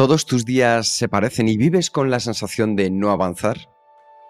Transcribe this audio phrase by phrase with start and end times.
[0.00, 3.68] ¿Todos tus días se parecen y vives con la sensación de no avanzar?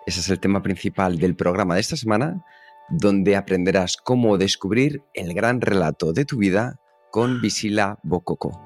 [0.04, 2.44] Ese es el tema principal del programa de esta semana,
[2.88, 6.80] donde aprenderás cómo descubrir el gran relato de tu vida
[7.12, 8.60] con Visila Bococo.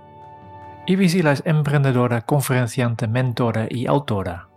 [0.87, 4.49] Y Visila es emprendedora, conferenciante, mentora y autora.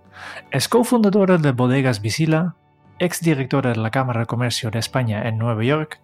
[0.50, 2.56] Es cofundadora de Bodegas Visila,
[2.98, 6.00] exdirectora de la Cámara de Comercio de España en Nueva York,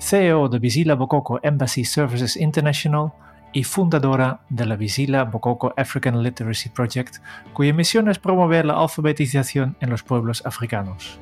[0.00, 3.12] CEO de Visila Bococo Embassy Services International
[3.52, 7.16] y fundadora de la Visila Bococo African Literacy Project,
[7.52, 11.18] cuya misión es promover la alfabetización en los pueblos africanos.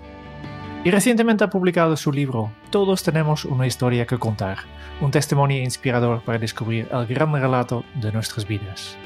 [0.84, 4.58] Y recientemente ha publicado su libro Todos tenemos una historia que contar,
[5.00, 8.96] un testimonio inspirador para descubrir el gran relato de nuestras vidas.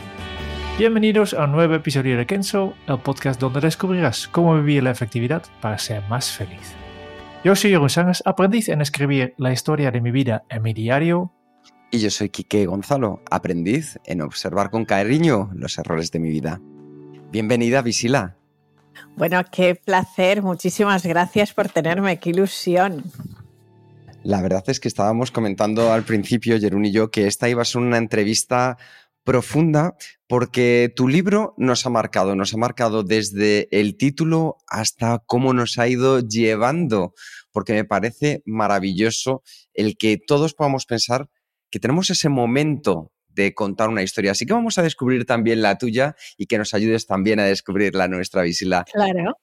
[0.78, 5.42] Bienvenidos a un nuevo episodio de Kenzo, el podcast donde descubrirás cómo vivir la efectividad
[5.60, 6.74] para ser más feliz.
[7.42, 11.32] Yo soy Jeroen Sánchez, aprendiz en escribir la historia de mi vida en mi diario.
[11.92, 16.60] Y yo soy Quique Gonzalo, aprendiz en observar con cariño los errores de mi vida.
[17.32, 18.36] Bienvenida, Visila.
[19.16, 23.02] Bueno, qué placer, muchísimas gracias por tenerme, qué ilusión.
[24.22, 27.64] La verdad es que estábamos comentando al principio, Jerún y yo, que esta iba a
[27.64, 28.78] ser una entrevista
[29.24, 29.96] profunda
[30.28, 35.78] porque tu libro nos ha marcado, nos ha marcado desde el título hasta cómo nos
[35.78, 37.14] ha ido llevando,
[37.50, 39.42] porque me parece maravilloso
[39.74, 41.28] el que todos podamos pensar
[41.70, 44.32] que tenemos ese momento de contar una historia.
[44.32, 47.94] Así que vamos a descubrir también la tuya y que nos ayudes también a descubrir
[47.94, 48.84] la nuestra, Visila.
[48.92, 49.34] Claro.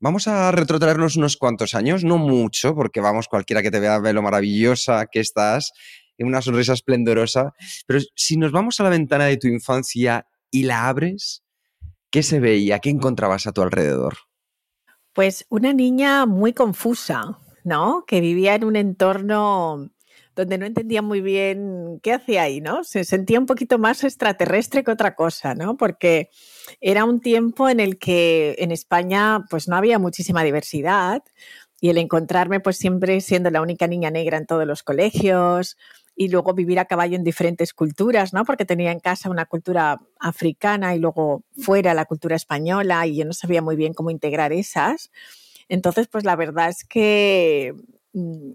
[0.00, 4.12] Vamos a retrotraernos unos cuantos años, no mucho, porque vamos, cualquiera que te vea ve
[4.12, 5.72] lo maravillosa que estás,
[6.18, 7.54] en una sonrisa esplendorosa,
[7.86, 11.42] pero si nos vamos a la ventana de tu infancia y la abres,
[12.10, 12.80] ¿qué se veía?
[12.80, 14.18] ¿Qué encontrabas a tu alrededor?
[15.12, 18.04] Pues una niña muy confusa, ¿no?
[18.06, 19.90] Que vivía en un entorno
[20.38, 22.84] donde no entendía muy bien qué hacía ahí, ¿no?
[22.84, 25.76] Se sentía un poquito más extraterrestre que otra cosa, ¿no?
[25.76, 26.30] Porque
[26.80, 31.24] era un tiempo en el que en España pues no había muchísima diversidad
[31.80, 35.76] y el encontrarme pues siempre siendo la única niña negra en todos los colegios
[36.14, 38.44] y luego vivir a caballo en diferentes culturas, ¿no?
[38.44, 43.24] Porque tenía en casa una cultura africana y luego fuera la cultura española y yo
[43.24, 45.10] no sabía muy bien cómo integrar esas.
[45.68, 47.74] Entonces, pues la verdad es que
[48.12, 48.52] mm,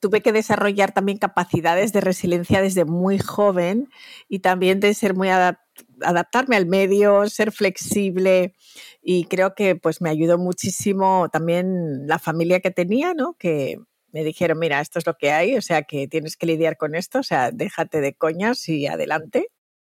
[0.00, 3.88] tuve que desarrollar también capacidades de resiliencia desde muy joven
[4.28, 8.54] y también de ser muy adaptarme al medio, ser flexible
[9.02, 13.34] y creo que pues me ayudó muchísimo también la familia que tenía, ¿no?
[13.38, 13.78] Que
[14.12, 16.94] me dijeron, mira, esto es lo que hay, o sea, que tienes que lidiar con
[16.94, 19.48] esto, o sea, déjate de coñas y adelante.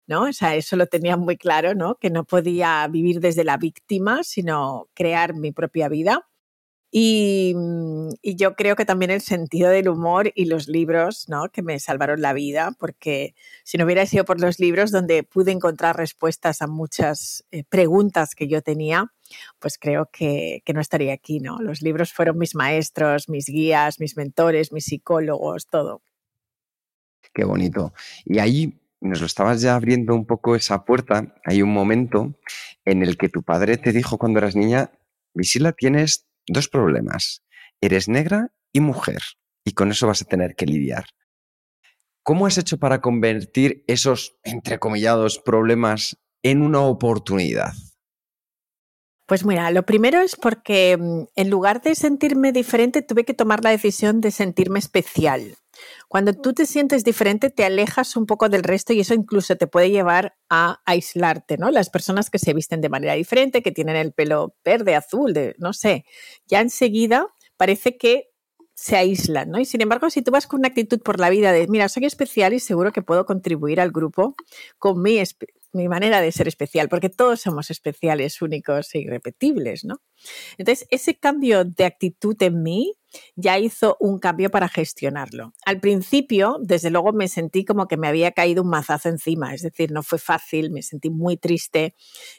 [0.07, 0.25] ¿no?
[0.25, 1.97] O sea, eso lo tenía muy claro, ¿no?
[1.97, 6.29] Que no podía vivir desde la víctima, sino crear mi propia vida.
[6.97, 11.49] Mm, y, yo creo que también el sentido del humor y los libros, ¿no?
[11.49, 13.35] Que me salvaron la vida, porque
[13.65, 18.37] si no hubiera sido por los libros donde pude encontrar respuestas a muchas eh, preguntas
[18.37, 19.13] que yo tenía,
[19.59, 21.59] pues creo que, que, no estaría aquí, ¿no?
[21.61, 26.01] Los libros fueron mis maestros, mis guías, mis mentores, mis psicólogos, todo.
[27.33, 27.93] Qué bonito.
[28.25, 31.35] Y ahí nos lo estabas ya abriendo un poco esa puerta.
[31.45, 32.35] Hay un momento
[32.85, 34.93] en el que tu padre te dijo cuando eras niña,
[35.35, 37.43] Visila, tienes dos problemas.
[37.81, 39.21] Eres negra y mujer,
[39.65, 41.05] y con eso vas a tener que lidiar.
[42.23, 47.73] ¿Cómo has hecho para convertir esos, entrecomillados, problemas en una oportunidad?
[49.27, 53.65] Pues mira, lo primero es porque mm, en lugar de sentirme diferente, tuve que tomar
[53.65, 55.57] la decisión de sentirme especial.
[56.09, 59.67] Cuando tú te sientes diferente, te alejas un poco del resto y eso incluso te
[59.67, 61.71] puede llevar a aislarte, ¿no?
[61.71, 65.55] Las personas que se visten de manera diferente, que tienen el pelo verde, azul, de,
[65.59, 66.05] no sé,
[66.47, 68.31] ya enseguida parece que
[68.75, 69.61] se aíslan, ¿no?
[69.61, 72.05] Y sin embargo, si tú vas con una actitud por la vida de, mira, soy
[72.07, 74.35] especial y seguro que puedo contribuir al grupo
[74.79, 75.23] con mi,
[75.75, 80.01] mi manera de ser especial, porque todos somos especiales, únicos e irrepetibles, ¿no?
[80.59, 82.95] Entonces, ese cambio de actitud en mí
[83.37, 85.53] ya hizo un cambio para gestionarlo.
[85.65, 89.63] Al principio, desde luego, me sentí como que me había caído un mazazo encima, es
[89.63, 91.95] decir, no fue fácil, me sentí muy triste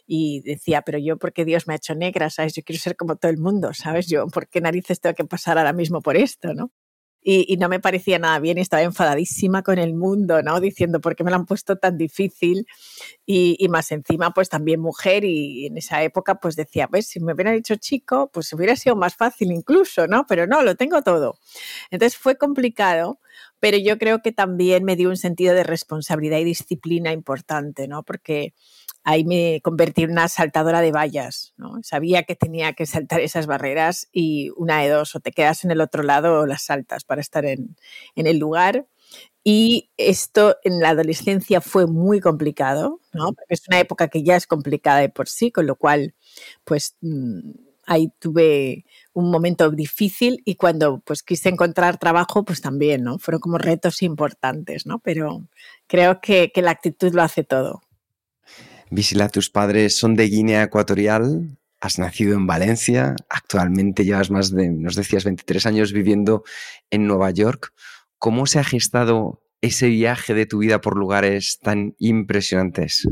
[0.05, 2.29] y decía, pero yo, ¿por qué Dios me ha hecho negra?
[2.29, 2.53] ¿Sabes?
[2.53, 4.07] Yo quiero ser como todo el mundo, ¿sabes?
[4.07, 6.71] Yo, ¿por qué narices tengo que pasar ahora mismo por esto, ¿no?
[7.27, 10.59] Y, no me parecía nada bien y estaba enfadadísima con el mundo, ¿no?
[10.59, 12.67] Diciendo, ¿por qué me lo han puesto tan difícil?
[13.25, 17.33] Y, más encima, pues también mujer y en esa época pues decía, pues si me
[17.33, 20.27] hubiera dicho chico, pues hubiera sido más fácil incluso, ¿no?
[20.27, 21.39] Pero no, lo tengo todo.
[21.89, 23.19] Entonces fue complicado,
[23.59, 28.03] pero yo creo que también me dio un sentido de responsabilidad y disciplina importante, ¿no?
[28.03, 28.53] Porque
[29.05, 31.75] ahí me convertí en una saltadora de vallas, ¿no?
[31.83, 35.71] Sabía que tenía que saltar esas barreras y una de dos, o te quedas en
[35.71, 37.77] el otro lado o las saltas para estar en,
[38.15, 38.87] el lugar.
[39.43, 43.27] Y esto en la adolescencia fue muy complicado, ¿no?
[43.33, 46.15] Porque es una época que ya es complicada de por sí, con lo cual,
[46.63, 47.51] pues mm,
[47.85, 53.19] ahí tuve un momento difícil y cuando pues quise encontrar trabajo, pues también, ¿no?
[53.19, 54.97] Fueron como retos importantes, ¿no?
[54.97, 55.47] Pero
[55.85, 57.84] creo que, que la actitud lo hace todo.
[58.95, 64.69] Visila, tus padres son de Guinea Ecuatorial, has nacido en Valencia, actualmente llevas más de,
[64.69, 66.43] nos decías, 23 años viviendo
[66.89, 67.73] en Nueva York.
[68.17, 73.05] ¿Cómo se ha gestado ese viaje de tu vida por lugares tan impresionantes?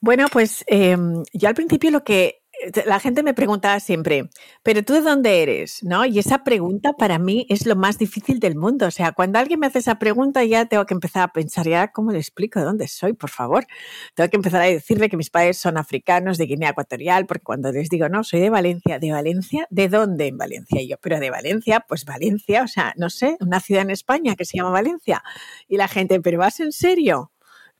[0.00, 2.37] Bueno, pues em, yo al principio lo que
[2.86, 4.28] la gente me preguntaba siempre,
[4.62, 6.04] pero tú de dónde eres, ¿no?
[6.04, 8.86] Y esa pregunta para mí es lo más difícil del mundo.
[8.86, 11.92] O sea, cuando alguien me hace esa pregunta ya tengo que empezar a pensar, ya,
[11.92, 13.66] ¿cómo le explico de dónde soy, por favor?
[14.14, 17.70] Tengo que empezar a decirle que mis padres son africanos de Guinea Ecuatorial, porque cuando
[17.70, 19.66] les digo, no, soy de Valencia, ¿de Valencia?
[19.70, 20.82] ¿De dónde en Valencia?
[20.82, 24.34] Y yo, pero de Valencia, pues Valencia, o sea, no sé, una ciudad en España
[24.36, 25.22] que se llama Valencia.
[25.68, 27.30] Y la gente, ¿pero vas en serio?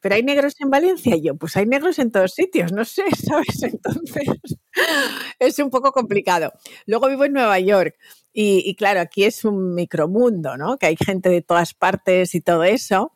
[0.01, 1.17] Pero hay negros en Valencia.
[1.17, 3.63] Y yo, pues hay negros en todos sitios, no sé, ¿sabes?
[3.63, 4.29] Entonces
[5.39, 6.53] es un poco complicado.
[6.87, 7.97] Luego vivo en Nueva York
[8.41, 10.79] y, claro, aquí es un micromundo, ¿no?
[10.79, 13.13] Que hay gente de todas partes y todo eso.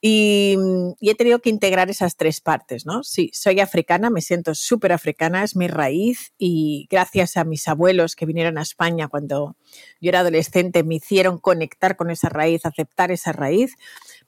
[0.00, 0.56] Y,
[1.00, 3.02] y, he tenido que integrar esas tres partes, ¿no?
[3.02, 8.14] Sí, soy africana, me siento súper africana, es mi raíz y gracias a mis abuelos
[8.14, 9.56] que vinieron a España cuando
[10.00, 13.74] yo era adolescente me hicieron conectar con esa raíz, aceptar esa raíz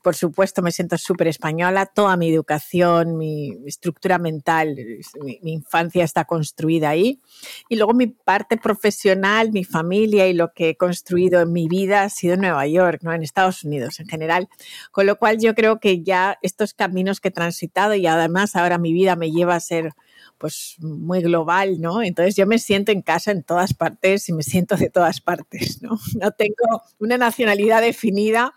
[0.02, 1.86] por supuesto, me siento súper española.
[1.86, 4.76] Toda mi educación, mi, estructura mental,
[5.20, 7.20] mi, infancia está construida ahí.
[7.68, 12.02] Y luego mi parte profesional, mi familia y lo que he construido en mi vida
[12.02, 13.12] ha sido en Nueva York, ¿no?
[13.12, 14.48] en Estados Unidos en general.
[14.90, 18.78] Con lo cual yo creo que ya estos caminos que he transitado y además ahora
[18.78, 19.92] mi vida me lleva a ser
[20.42, 22.02] pues muy global, ¿no?
[22.02, 25.80] Entonces yo me siento en casa en todas partes y me siento de todas partes,
[25.82, 26.00] ¿no?
[26.20, 28.52] No tengo una nacionalidad definida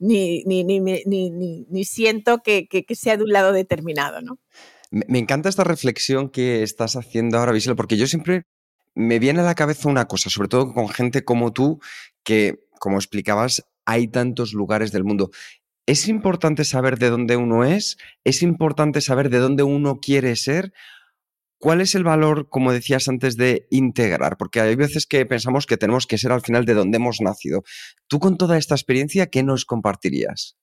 [0.00, 4.40] ni, ni, ni, ni siento que, que, sea de un lado determinado, ¿no?
[4.90, 8.42] Me encanta esta reflexión que estás haciendo ahora, Visela, porque yo siempre
[8.96, 11.78] me viene a la cabeza una cosa, sobre todo con gente como tú,
[12.24, 15.30] que, como explicabas, hay tantos lugares del mundo.
[15.86, 20.72] Es importante saber de dónde uno es, es importante saber de dónde uno quiere ser,
[21.58, 24.36] ¿Cuál es el valor, como decías antes, de integrar?
[24.36, 27.64] Porque hay veces que pensamos que tenemos que ser al final de donde hemos nacido.
[28.06, 30.56] Tú con toda esta experiencia, ¿qué nos compartirías?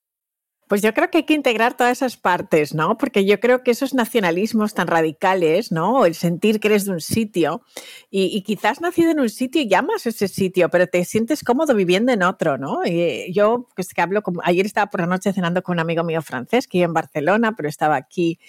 [0.67, 2.97] Pues yo creo que hay que integrar todas esas partes, ¿no?
[2.97, 6.07] Porque yo creo que esos nacionalismos tan radicales, ¿no?
[6.07, 7.61] El sentir que eres de un sitio
[8.09, 12.11] y, quizás nacido en un sitio y llamas ese sitio, pero te sientes cómodo viviendo
[12.13, 12.79] en otro, ¿no?
[12.83, 16.23] Y yo, pues que hablo, ayer estaba por la noche cenando con un amigo mío
[16.23, 18.39] francés que vive en Barcelona, pero estaba aquí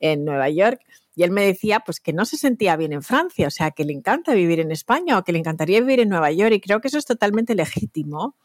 [0.00, 0.80] en Nueva York
[1.20, 3.84] y él me decía pues que no se sentía bien en Francia, o sea, que
[3.84, 6.80] le encanta vivir en España o que le encantaría vivir en Nueva York y creo
[6.80, 8.36] que eso es totalmente legítimo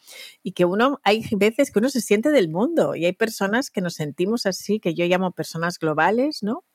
[0.44, 3.79] y que uno hay veces que uno se siente del mundo y hay personas que
[3.79, 6.65] nos sentimos así, que yo llamo personas globales, ¿no?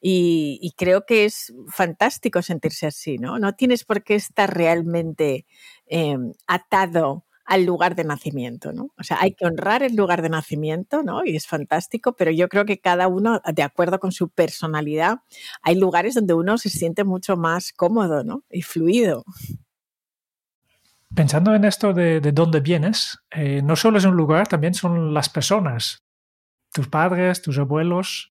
[0.00, 3.38] Y, creo que es fantástico sentirse así, ¿no?
[3.38, 5.44] No tienes por qué estar realmente
[5.86, 8.90] em, atado al lugar de nacimiento, ¿no?
[8.98, 11.24] O sea, hay que honrar el lugar de nacimiento, ¿no?
[11.24, 15.18] Y es fantástico, pero yo creo que cada uno, de acuerdo con su personalidad,
[15.62, 18.44] hay lugares donde uno se siente mucho más cómodo, ¿no?
[18.50, 19.24] Y fluido.
[21.14, 25.28] Pensando en esto de, dónde vienes, eh, no solo es un lugar, también son las
[25.28, 26.02] personas,
[26.72, 28.33] tus padres, tus abuelos,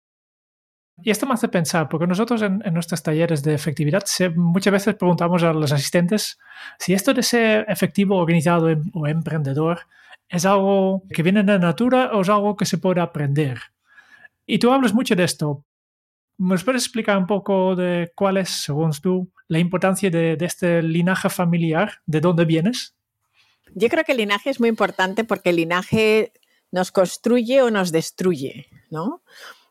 [1.04, 4.04] y esto me hace pensar, porque nosotros en, nuestros talleres de efectividad
[4.36, 6.40] muchas veces preguntamos a los asistentes
[6.80, 9.82] si esto de ser efectivo, organizado o emprendedor
[10.28, 13.60] es algo que viene de la natura o es algo que se puede aprender.
[14.46, 15.64] Y tú hablas mucho de esto.
[16.38, 20.82] ¿Me puedes explicar un poco de cuál es, según tú, la importancia de, de este
[20.82, 22.02] linaje familiar?
[22.06, 22.96] ¿De dónde vienes?
[23.74, 26.34] Yo creo que el linaje es muy importante porque el linaje
[26.72, 29.22] nos construye o nos destruye, ¿no?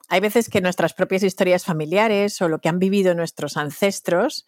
[0.08, 4.46] Hay veces que nuestras propias historias familiares o lo que han vivido nuestros ancestros,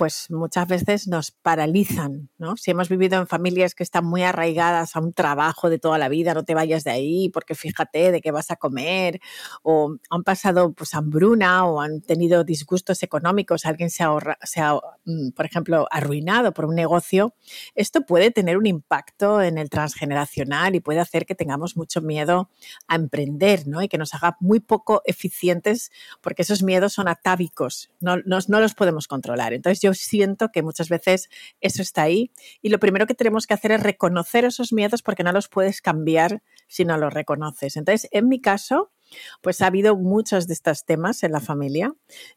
[0.00, 2.56] pues muchas veces nos paralizan, ¿no?
[2.56, 6.08] Si hemos vivido en familias que están muy arraigadas a un trabajo de toda la
[6.08, 9.20] vida, no te vayas de ahí porque fíjate de qué vas a comer,
[9.62, 14.80] o han pasado pues hambruna o han tenido disgustos económicos, alguien se ha, se ha
[15.04, 17.34] mm, por ejemplo, arruinado por un negocio,
[17.74, 22.48] esto puede tener un impacto en el transgeneracional y puede hacer que tengamos mucho miedo
[22.88, 23.82] a emprender, ¿no?
[23.82, 25.92] Y que nos haga muy poco eficientes
[26.22, 29.52] porque esos miedos son atávicos, no, no, no los podemos controlar.
[29.52, 31.28] Entonces yo siento que muchas veces
[31.60, 32.32] eso está ahí
[32.62, 35.80] y lo primero que tenemos que hacer es reconocer esos miedos porque no los puedes
[35.80, 37.76] cambiar si no los reconoces.
[37.76, 38.92] Entonces, en mi caso,
[39.40, 41.92] pues ha habido muchos de estos temas en la familia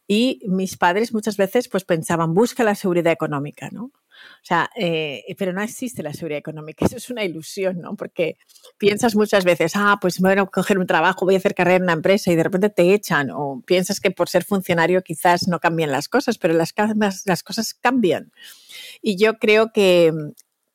[0.06, 3.92] y mis padres muchas veces pues pensaban, busca la seguridad económica, ¿no?
[4.36, 7.96] O sea, eh, pero no existe la seguridad económica, eso es una ilusión, ¿no?
[7.96, 8.36] Porque
[8.78, 11.92] piensas muchas veces, ah, pues bueno, coger un trabajo, voy a hacer carrera en una
[11.92, 15.90] empresa y de repente te echan, o piensas que por ser funcionario quizás no cambian
[15.90, 16.72] las cosas, pero las,
[17.42, 18.32] cosas cambian.
[19.02, 20.12] Y yo creo que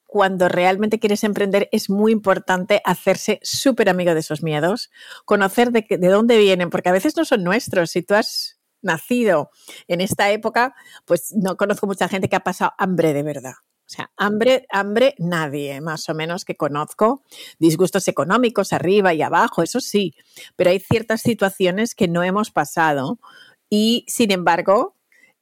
[0.05, 4.89] cuando realmente quieres emprender es muy importante hacerse súper amigo de esos miedos,
[5.25, 7.91] conocer de, de dónde vienen, porque a veces no son nuestros.
[7.91, 9.51] Si tú has nacido
[9.87, 13.53] en esta época, pues no conozco mucha gente que ha pasado hambre de verdad.
[13.89, 17.23] O sea, hambre, hambre, nadie, más o menos, que conozco.
[17.57, 20.13] Disgustos económicos arriba y abajo, eso sí,
[20.55, 23.19] pero hay ciertas situaciones que no hemos pasado
[23.67, 24.95] y, sin embargo,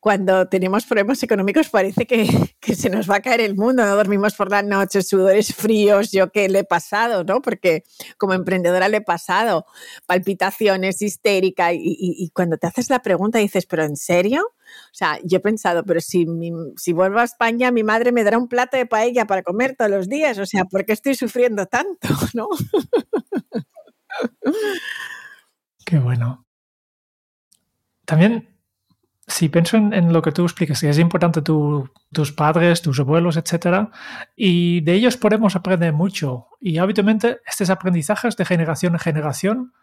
[0.07, 2.07] cuando tenemos problemas económicos parece
[2.61, 6.11] que, se nos va a caer el mundo, no dormimos por la noche, sudores fríos,
[6.13, 7.41] yo que le he pasado, ¿no?
[7.41, 7.83] Porque
[8.17, 9.65] como emprendedora le he pasado
[10.05, 14.53] palpitaciones, histérica, y, cuando te haces la pregunta dices, ¿pero en serio?
[14.53, 16.25] O sea, yo he pensado, pero si,
[16.77, 19.91] si vuelvo a España, mi madre me dará un plato de paella para comer todos
[19.91, 22.47] los días, o sea, ¿por qué estoy sufriendo tanto, no?
[25.85, 26.45] Qué bueno.
[28.05, 28.56] También
[29.27, 33.91] si pienso en, lo que tú explicas, que es importante tus padres, tus abuelos, etcétera,
[34.37, 36.47] y de ellos podemos aprender mucho.
[36.61, 39.73] Y habitualmente estos aprendizajes de generación en generación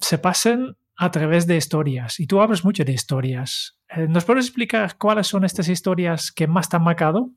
[0.00, 2.18] se pasan a través de historias.
[2.20, 3.78] Y tú hablas mucho de historias.
[3.90, 7.30] Eh, ¿Nos puedes explicar cuáles son estas historias que más te han marcado?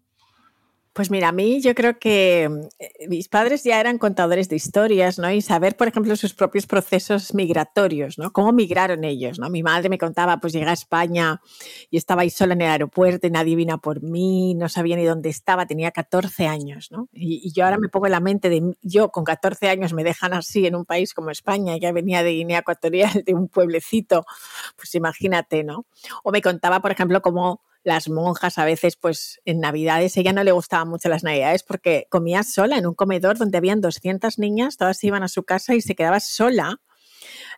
[0.94, 5.20] Pues mira, a mí yo creo que eh, mis padres ya eran contadores de historias,
[5.20, 5.32] ¿no?
[5.32, 8.34] Y saber, por ejemplo, sus propios procesos migratorios, ¿no?
[8.34, 9.50] Cómo migraron ellos, ¿no?
[9.50, 11.42] Mi madre me contaba, pues llegué a España
[11.90, 15.06] y estaba ahí sola en el aeropuerto y nadie vino por mí, no sabía ni
[15.06, 17.08] dónde estaba, tenía 14 años, ¿no?
[17.14, 20.34] Y, yo ahora me pongo en la mente de, yo con 14 años me dejan
[20.34, 24.26] así en un país como España, ya venía de Guinea Ecuatorial, de un pueblecito,
[24.76, 25.86] pues imagínate, ¿no?
[26.24, 30.44] O me contaba, por ejemplo, cómo las monjas a veces, pues en Navidades, ella no
[30.44, 34.78] le gustaban mucho las Navidades porque comía sola en un comedor donde habían 200 niñas,
[34.78, 36.80] todas iban a su casa y se quedaba sola.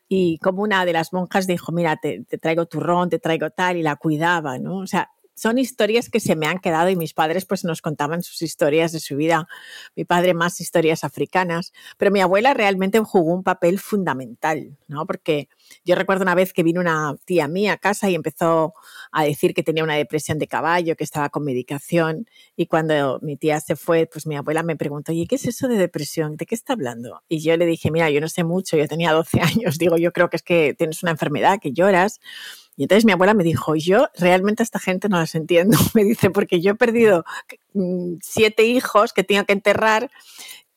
[0.08, 3.78] Y como una de las monjas dijo, mira, te, te traigo turrón, te traigo tal,
[3.78, 4.78] y la cuidaba, ¿no?
[4.78, 8.24] O sea, son historias que se me han quedado y mis padres pues nos contaban
[8.24, 9.48] sus historias de su vida.
[9.96, 15.06] Mi padre más historias africanas, pero mi abuela realmente jugó un papel fundamental, ¿no?
[15.06, 15.50] Porque
[15.84, 18.74] yo recuerdo una vez que vino una tía mía a casa y empezó
[19.12, 23.38] a decir que tenía una depresión de caballo, que estaba con medicación y cuando mi
[23.38, 26.38] tía se fue, pues mi abuela me preguntó, ¿y qué es eso de depresión?
[26.38, 27.22] ¿De qué está hablando?
[27.28, 30.12] Y yo le dije, mira, yo no sé mucho, yo tenía 12 años, digo, yo
[30.14, 32.20] creo que es que tienes una enfermedad, que lloras
[32.76, 35.78] y entonces mi abuela me dijo, yo realmente a esta gente no las entiendo.
[35.94, 37.24] Me dice, porque yo he perdido
[37.74, 40.10] mm, siete hijos que tengo que enterrar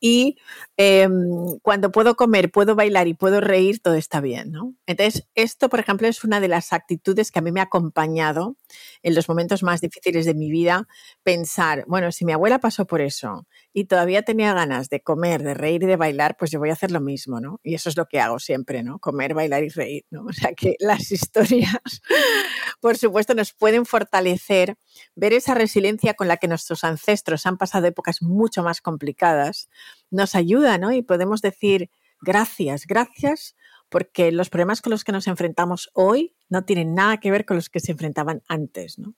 [0.01, 0.37] y
[0.77, 4.75] em, cuando puedo comer, puedo bailar y puedo reír, todo está bien, ¿no?
[4.87, 8.57] Entonces, esto, por ejemplo, es una de las actitudes que a mí me ha acompañado
[9.03, 10.87] en los momentos más difíciles de mi vida,
[11.23, 15.55] pensar, bueno, si mi abuela pasó por eso y todavía tenía ganas de comer, de
[15.55, 17.61] reír y de bailar, pues yo voy a hacer lo mismo, ¿no?
[17.63, 18.99] Y eso es lo que hago siempre, ¿no?
[18.99, 20.27] Comer, bailar y reír, ¿no?
[20.37, 21.73] O sea que las historias,
[22.81, 24.77] por supuesto, nos pueden fortalecer,
[25.15, 29.69] ver esa resiliencia con la que nuestros ancestros han pasado épocas mucho más complicadas
[30.11, 30.93] nos ayuda, ¿no?
[30.93, 33.57] Y podemos decir gracias, gracias,
[33.89, 37.57] porque los problemas con los que nos enfrentamos hoy no tienen nada que ver con
[37.57, 39.15] los que se enfrentaban antes, ¿no?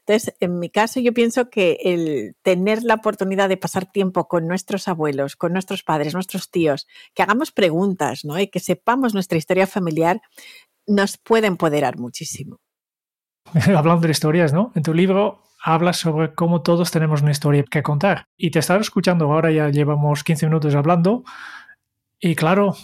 [0.00, 4.46] Entonces, en mi caso, yo pienso que el tener la oportunidad de pasar tiempo con
[4.46, 8.38] nuestros abuelos, con nuestros padres, nuestros tíos, que hagamos preguntas, ¿no?
[8.38, 10.20] Y que sepamos nuestra historia familiar,
[10.86, 12.58] nos puede empoderar muchísimo.
[13.76, 14.72] Hablando de historias, ¿no?
[14.74, 18.24] En tu libro habla sobre cómo todos tenemos una historia que contar.
[18.36, 21.24] Y te estaba escuchando ahora, ya llevamos 15 minutos hablando,
[22.18, 22.76] y claro,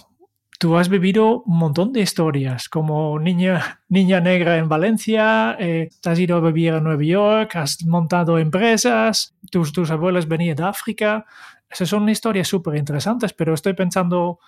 [0.58, 6.18] tú has vivido un montón de historias, como niña, niña negra en Valencia, eh, has
[6.18, 11.26] ido a vivir a Nueva York, has montado empresas, tus, tus abuelos venían de África.
[11.68, 14.38] Esas son historias súper interesantes, pero estoy pensando,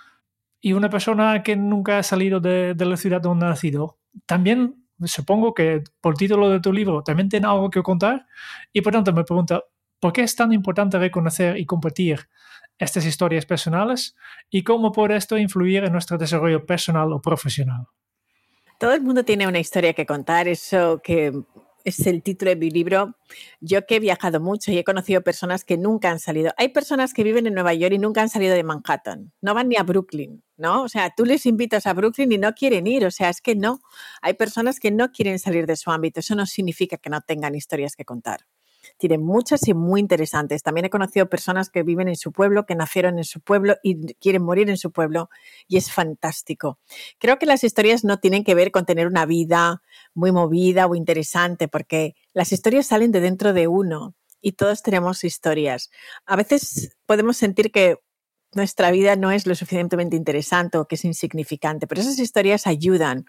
[0.61, 3.99] ¿y una persona que nunca ha salido de, de la ciudad donde ha nacido?
[4.25, 8.27] También supongo que por título de tu libro también tiene algo que contar
[8.73, 9.65] y por tanto me pregunto,
[10.01, 12.29] ¿por qué es tan importante reconocer y compartir
[12.79, 14.17] estas historias personales
[14.51, 17.87] y cómo puede esto influir en nuestro desarrollo personal o profesional?
[18.79, 21.33] Todo el mundo tiene una historia que contar, eso que
[21.85, 23.17] es el título de mi libro.
[23.61, 26.53] Yo que he viajado mucho y he conocido personas que nunca han salido.
[26.57, 29.69] Hay personas que viven en Nueva York y nunca han salido de Manhattan, no van
[29.69, 30.83] ni a Brooklyn, ¿no?
[30.83, 33.55] O sea, tú les invitas a Brooklyn y no quieren ir, o sea, es que
[33.55, 33.81] no.
[34.23, 37.55] Hay personas que no quieren salir de su ámbito, eso no significa que no tengan
[37.55, 38.41] historias que contar
[38.99, 40.63] tiene muchas y muy interesantes.
[40.63, 44.15] También he conocido personas que viven en su pueblo, que nacieron en su pueblo y
[44.15, 45.31] quieren morir en su pueblo
[45.67, 46.79] y es fantástico.
[47.19, 49.83] Creo que las historias no tienen que ver con tener una vida
[50.15, 55.25] muy movida o interesante, porque las historias salen de dentro de uno y todos tenemos
[55.25, 55.91] historias.
[56.27, 57.99] A veces podemos sentir que
[58.53, 63.27] nuestra vida no es lo suficientemente interesante o que es insignificante, pero esas historias ayudan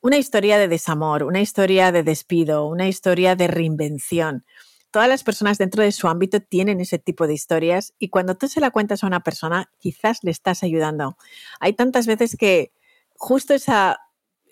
[0.00, 4.44] una historia de desamor, una historia de despido, una historia de reinvención
[4.92, 8.46] todas las personas dentro de su ámbito tienen ese tipo de historias y cuando tú
[8.46, 11.16] se la cuentas a una persona, quizás le estás ayudando.
[11.58, 12.72] Hay tantas veces que
[13.16, 13.98] justo esa,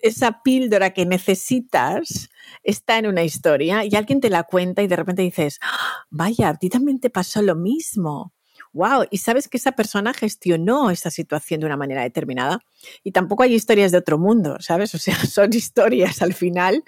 [0.01, 2.29] esa píldora que necesitas
[2.63, 6.05] está en una historia y alguien te la cuenta y de repente dices, ¡Ah!
[6.09, 8.33] vaya, a ti también te pasó lo mismo
[8.73, 12.59] wow, y sabes que esa persona gestionó esa situación de una manera determinada.
[13.03, 14.95] Y tampoco hay historias de otro mundo, ¿sabes?
[14.95, 16.83] O sea, son historias al final,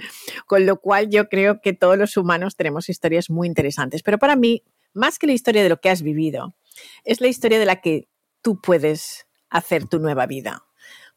[0.48, 4.04] con lo cual yo creo que todos los humanos tenemos historias muy interesantes.
[4.04, 4.64] Pero para mí,
[4.94, 6.56] más que la historia de lo que has vivido,
[7.04, 8.08] es la historia de la que
[8.42, 10.66] tú puedes hacer tu nueva vida.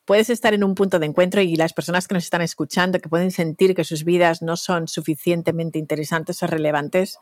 [0.04, 3.08] Puedes estar en un punto de encuentro y las personas que nos están escuchando, que
[3.08, 7.18] pueden sentir que sus vidas no son suficientemente interesantes o relevantes,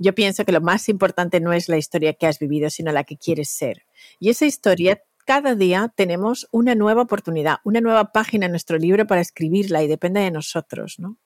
[0.00, 3.04] yo pienso que lo más importante no es la historia que has vivido, sino la
[3.04, 3.84] que quieres ser.
[4.18, 9.06] Y esa historia, cada día tenemos una nueva oportunidad, una nueva página en nuestro libro
[9.06, 11.18] para escribirla y depende de nosotros, ¿no?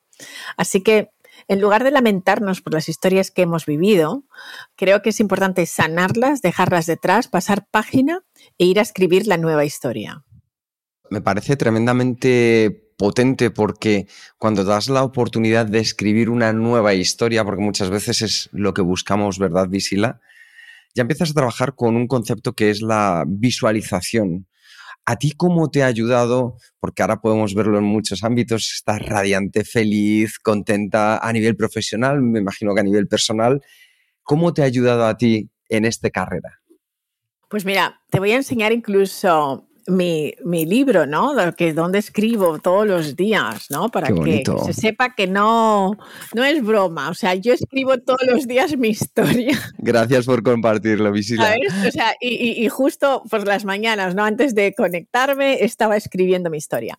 [0.57, 1.11] Así que
[1.49, 4.25] en lugar de lamentarnos por las historias que hemos vivido,
[4.77, 8.25] creo que es importante sanarlas, dejarlas detrás, pasar página
[8.59, 10.25] e ir a escribir la nueva historia.
[11.11, 14.07] Me parece tremendamente potente porque
[14.39, 18.83] cuando das la oportunidad de escribir una nueva historia, porque muchas veces es lo que
[18.83, 20.21] buscamos, ¿verdad, Visila?
[20.95, 24.47] Ya empiezas a trabajar con un concepto que es la visualización.
[25.07, 26.57] ¿A ti cómo te ha ayudado?
[26.81, 32.39] Porque ahora podemos verlo en muchos ámbitos, estás radiante, feliz, contenta a nivel profesional, me
[32.39, 33.61] imagino que a nivel personal.
[34.23, 36.63] ¿Cómo te ha ayudado a ti en esta carrera?
[37.51, 41.35] Pues mira, te voy a enseñar incluso mi, mi, libro, ¿no?
[41.57, 43.89] Que donde escribo todos los días, ¿no?
[43.89, 45.97] Para que se sepa que no,
[46.35, 47.11] no es broma.
[47.11, 49.59] O sea, yo escribo todos los días mi historia.
[49.79, 51.55] Gracias por compartirlo, Visila.
[51.87, 54.25] O sea, y, y, justo por las mañanas, ¿no?
[54.25, 56.99] Antes de conectarme, estaba escribiendo mi historia.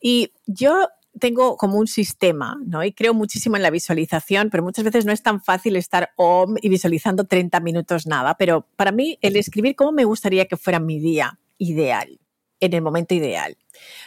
[0.00, 2.82] Y yo tengo como un sistema, ¿no?
[2.82, 6.56] Y creo muchísimo en la visualización, pero muchas veces no es tan fácil estar om
[6.60, 8.36] y visualizando 30 minutos nada.
[8.38, 12.21] Pero para mí, el escribir cómo me gustaría que fuera mi día ideal
[12.62, 13.56] en el momento ideal.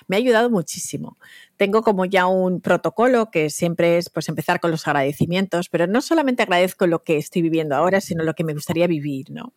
[0.07, 1.17] Me ha ayudado muchísimo.
[1.57, 6.01] Tengo como ya un protocolo que siempre es pues empezar con los agradecimientos, pero no
[6.01, 9.53] solamente agradezco lo que estoy viviendo ahora, sino lo que me gustaría vivir, ¿no?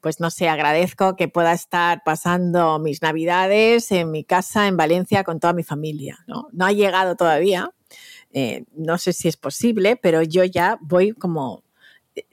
[0.00, 5.24] Pues no sé, agradezco que pueda estar pasando mis navidades en mi casa en Valencia
[5.24, 6.48] con toda mi familia, ¿no?
[6.60, 7.72] Ha llegado todavía,
[8.30, 11.64] eh, no sé si es posible, pero yo ya voy como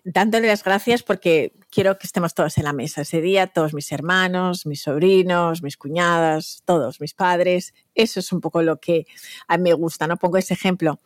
[0.03, 3.91] dándole las gracias porque quiero que estemos todos en la mesa ese día, todos mis
[3.91, 7.73] hermanos, mis sobrinos, mis cuñadas, todos mis padres.
[7.93, 9.05] Eso es un poco lo que
[9.47, 10.17] a mí me gusta, ¿no?
[10.17, 10.99] Pongo ese ejemplo.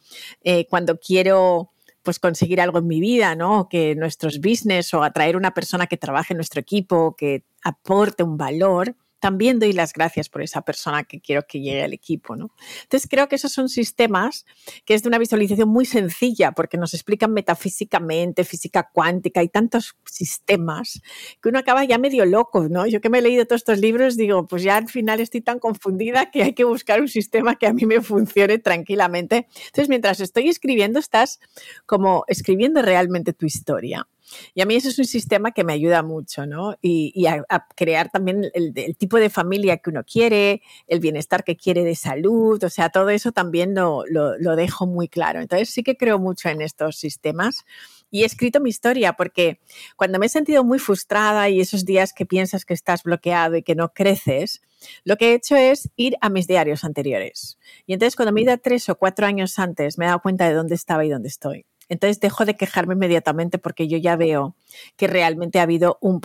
[0.44, 1.72] Eh, cuando quiero
[2.04, 3.68] pues conseguir algo en mi vida, ¿no?
[3.70, 8.38] Que nuestros business o atraer una persona que trabaje en nuestro equipo, que aporte un
[8.38, 12.36] valor, también doy las gracias por esa persona que quiero que llegue al equipo.
[12.36, 12.52] ¿no?
[12.84, 14.46] Entonces creo que esos son sistemas
[14.86, 19.96] que es de una visualización muy sencilla porque nos explican metafísicamente, física cuántica y tantos
[20.06, 21.02] sistemas
[21.42, 22.68] que uno acaba ya medio loco.
[22.70, 22.88] ¿no?
[22.88, 25.60] Yo que me he leído todos estos libros digo, pues ya al final estoy tan
[25.60, 29.48] confundida que hay que buscar un sistema que a mí me funcione tranquilamente.
[29.68, 31.40] Entonces mientras estoy escribiendo estás
[31.86, 34.08] como escribiendo realmente tu historia.
[34.54, 36.76] Y a mí eso es un sistema que me ayuda mucho, ¿no?
[36.82, 41.84] Y, a, crear también el, tipo de familia que uno quiere, el bienestar que quiere
[41.84, 45.42] de salud, o sea, todo eso también lo, lo dejo muy claro.
[45.42, 47.66] Entonces sí que creo mucho en estos sistemas
[48.12, 49.60] y he escrito mi historia porque
[49.96, 53.64] cuando me he sentido muy frustrada y esos días que piensas que estás bloqueado y
[53.64, 54.62] que no creces,
[55.04, 57.60] lo que he hecho es ir a mis diarios anteriores.
[57.86, 60.48] Y entonces cuando me he ido tres o cuatro años antes, me he dado cuenta
[60.48, 61.66] de dónde estaba y dónde estoy.
[61.90, 64.56] Entonces dejo de quejarme inmediatamente porque yo ya veo
[64.96, 66.22] que realmente ha habido un,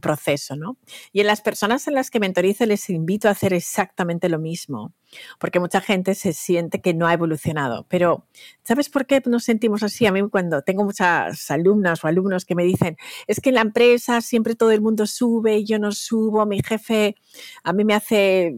[0.00, 0.76] proceso, ¿no?
[1.12, 4.92] Y en las personas en las que mentorizo les invito a hacer exactamente lo mismo,
[5.38, 7.86] porque mucha gente se siente que no ha evolucionado.
[7.88, 8.26] Pero,
[8.62, 10.06] ¿sabes por qué nos sentimos así?
[10.06, 13.62] A mí cuando tengo muchas alumnas o alumnos que me dicen, es que en la
[13.62, 17.16] empresa siempre todo el mundo sube y yo no subo, mi jefe
[17.62, 18.54] a mí me hace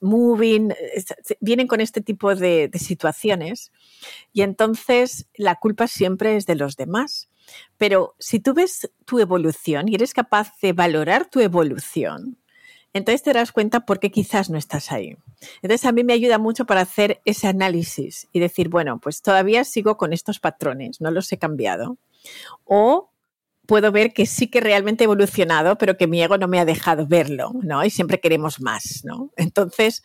[0.00, 0.72] moving,
[1.40, 3.72] vienen con este tipo de, situaciones
[4.32, 7.28] y entonces la culpa siempre es de los demás.
[7.76, 12.38] Pero si tú ves tu evolución y eres capaz de valorar tu evolución,
[12.92, 15.16] entonces te das cuenta por qué quizás no estás ahí.
[15.62, 19.64] Entonces a mí me ayuda mucho para hacer ese análisis y decir, bueno, pues todavía
[19.64, 21.98] sigo con estos patrones, no los he cambiado.
[22.64, 23.10] O
[23.66, 26.64] puedo ver que sí que realmente he evolucionado, pero que mi ego no me ha
[26.64, 27.84] dejado verlo, ¿no?
[27.84, 29.30] Y siempre queremos más, ¿no?
[29.36, 30.02] Entonces,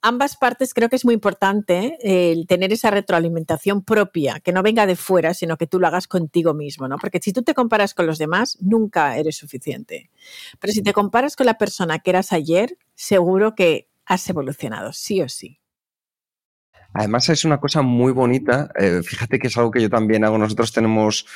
[0.00, 4.86] ambas partes creo que es muy importante el tener esa retroalimentación propia, que no venga
[4.86, 6.96] de fuera, sino que tú lo hagas contigo mismo, ¿no?
[6.98, 10.10] Porque si tú te comparas con los demás, nunca eres suficiente.
[10.58, 15.20] Pero si te comparas con la persona que eras ayer, seguro que has evolucionado, sí
[15.22, 15.58] o sí.
[16.94, 18.70] Además, es una cosa muy bonita.
[18.78, 20.36] Eh, fíjate que es algo que yo también hago.
[20.36, 21.26] Nosotros tenemos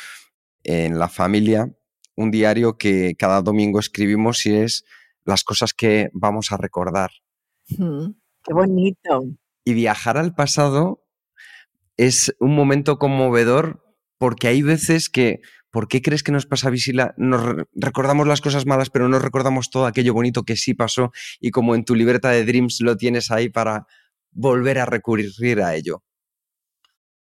[0.66, 1.70] en la familia
[2.16, 4.84] un diario que cada domingo escribimos y es
[5.24, 7.10] las cosas que vamos a recordar.
[7.68, 9.24] qué bonito.
[9.64, 11.04] Y viajar al pasado
[11.96, 13.82] es un momento conmovedor
[14.18, 17.14] porque hay veces que, ¿por qué crees que nos pasa Visila?
[17.16, 17.42] Nos
[17.74, 21.74] recordamos las cosas malas, pero no recordamos todo aquello bonito que sí pasó y como
[21.74, 23.86] en tu libreta de Dreams lo tienes ahí para
[24.30, 26.02] volver a recurrir a ello.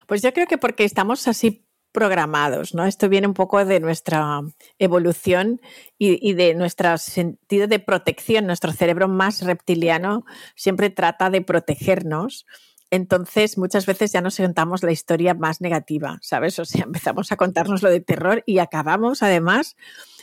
[0.06, 2.84] Pues yo creo que porque estamos así programados, ¿no?
[2.84, 4.40] Esto viene un poco de nuestra
[4.78, 5.60] evolución
[5.98, 8.46] y, de nuestro sentido de protección.
[8.46, 10.24] Nuestro cerebro más reptiliano
[10.54, 12.46] siempre trata de protegernos.
[12.90, 16.58] Entonces, muchas veces ya nos sentamos la historia más negativa, ¿sabes?
[16.58, 19.76] O sea, empezamos a contarnos lo de terror y acabamos además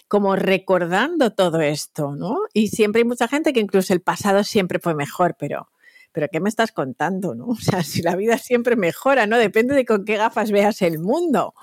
[0.08, 2.38] como recordando todo esto, ¿no?
[2.54, 5.70] Y siempre hay mucha gente que incluso el pasado siempre fue mejor, pero
[6.16, 7.36] pero ¿qué me estás contando?
[7.36, 7.48] ¿no?
[7.50, 9.38] O sea, si la vida siempre mejora, ¿no?
[9.38, 11.54] Depende de con qué gafas veas el mundo,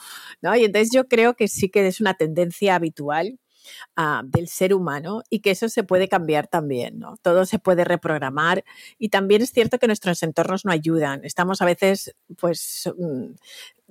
[0.43, 0.55] ¿no?
[0.55, 3.41] Y entonces yo creo que sí que es una tendencia habitual
[3.97, 7.17] ah, del ser humano y que eso se puede cambiar también, ¿no?
[7.23, 8.63] Todo se puede reprogramar
[8.99, 11.25] y también es cierto que nuestros entornos no ayudan.
[11.25, 13.33] Estamos a veces, pues, mm,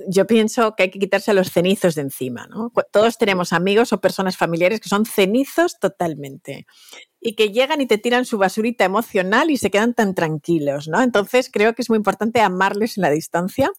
[0.07, 2.71] yo pienso que hay que quitarse los cenizos de encima, ¿no?
[2.91, 6.65] Todos tenemos amigos o personas familiares que son cenizos totalmente
[7.23, 11.01] y que llegan y te tiran su basurita emocional y se quedan tan tranquilos, ¿no?
[11.01, 13.71] Entonces creo que es muy importante amarles en la distancia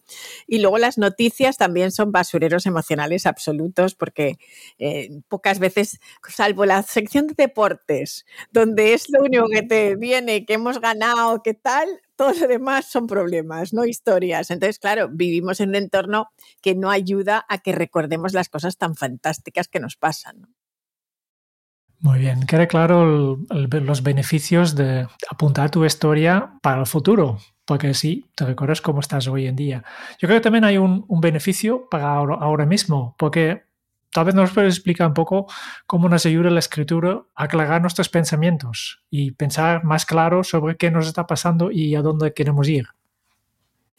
[0.46, 4.36] y luego las noticias también son basureros emocionales absolutos porque
[4.78, 10.46] eh, pocas veces, salvo la sección de deportes, donde es lo único que te viene,
[10.46, 14.50] que hemos ganado, qué tal, todo lo demás son problemas, no historias.
[14.50, 16.28] Entonces, claro, vivimos en un entorno
[16.60, 20.48] que no ayuda a que recordemos las cosas tan fantásticas que nos pasan.
[22.02, 28.28] Muy bien, queda claro los beneficios de apuntar tu historia para el futuro, porque sí,
[28.34, 29.84] te recuerdas cómo estás hoy en día.
[30.18, 33.66] Yo creo que también hay un, beneficio para ahora, mismo, porque
[34.12, 35.46] tal vez nos puedes explicar un poco
[35.86, 40.90] cómo nos ayuda la escritura a aclarar nuestros pensamientos y pensar más claro sobre qué
[40.90, 42.86] nos está pasando y a dónde queremos ir.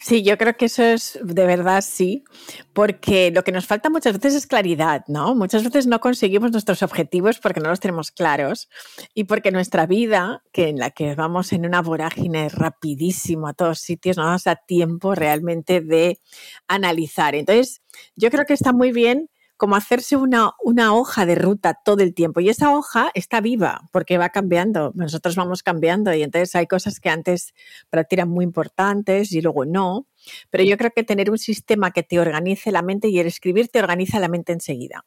[0.04, 2.26] Sí, yo creo que eso es de verdad sí,
[2.74, 5.34] porque lo que nos falta muchas veces es claridad, ¿no?
[5.34, 8.68] Muchas veces no conseguimos nuestros objetivos porque no los tenemos claros
[9.14, 13.80] y porque nuestra vida, que en la que vamos en una vorágine rapidísimo a todos
[13.80, 16.20] sitios, no nos da tiempo realmente de
[16.68, 17.34] analizar.
[17.34, 17.82] Entonces,
[18.18, 19.30] yo creo que está muy bien
[19.64, 22.42] como hacerse una, una hoja de ruta todo el tiempo.
[22.42, 24.92] Y esa hoja está viva porque va cambiando.
[24.94, 27.54] Nosotros vamos cambiando y entonces hay cosas que antes
[27.90, 30.06] para ti eran muy importantes y luego no.
[30.50, 33.70] Pero yo creo que tener un sistema que te organice la mente y el escribir
[33.70, 35.06] te organiza la mente enseguida.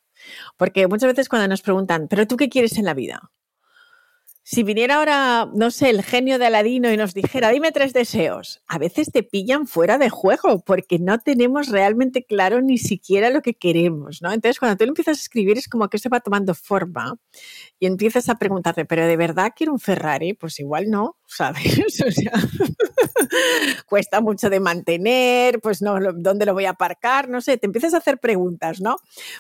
[0.57, 3.31] Porque muchas veces cuando nos preguntan, ¿pero tú qué quieres en la vida?
[4.49, 8.63] Si viniera ahora, no sé, el genio de Aladino y nos dijera, dime tres deseos,
[8.69, 13.43] a veces te pillan fuera de juego porque no tenemos realmente claro ni siquiera lo
[13.43, 14.33] que queremos, ¿no?
[14.33, 17.19] Entonces, cuando tú lo empiezas a escribir es como que se va tomando forma
[17.81, 20.35] y empiezas a preguntarte, ¿pero de verdad quiero un Ferrari?
[20.35, 22.01] Pues igual no, ¿sabes?
[22.07, 22.33] O sea,
[23.87, 27.29] cuesta mucho de mantener, pues no, ¿dónde lo voy a aparcar?
[27.29, 28.97] No sé, te empiezas a hacer preguntas, ¿no?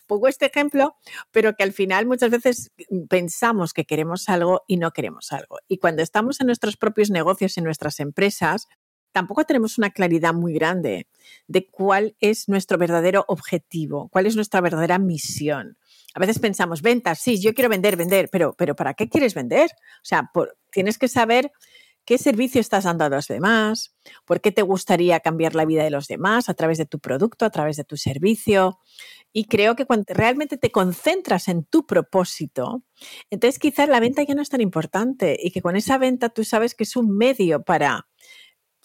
[0.06, 0.96] Pongo este ejemplo,
[1.30, 2.72] pero que al final muchas veces
[3.08, 5.58] pensamos que queremos algo y no queremos algo.
[5.68, 8.66] Y cuando estamos en nuestros propios negocios, en nuestras empresas,
[9.12, 11.08] tampoco tenemos una claridad muy grande
[11.46, 15.78] de cuál es nuestro verdadero objetivo, cuál es nuestra verdadera misión.
[16.16, 19.68] A veces pensamos, ventas, sí, yo quiero vender, vender, pero, pero ¿para qué quieres vender?
[19.96, 20.30] O sea,
[20.72, 21.52] tienes que saber
[22.06, 25.90] qué servicio estás dando a los demás, por qué te gustaría cambiar la vida de
[25.90, 28.78] los demás a través de tu producto, a través de tu servicio.
[29.30, 32.82] Y creo que cuando realmente te concentras en tu propósito,
[33.28, 36.44] entonces quizás la venta ya no es tan importante y que con esa venta tú
[36.44, 38.08] sabes que es un medio para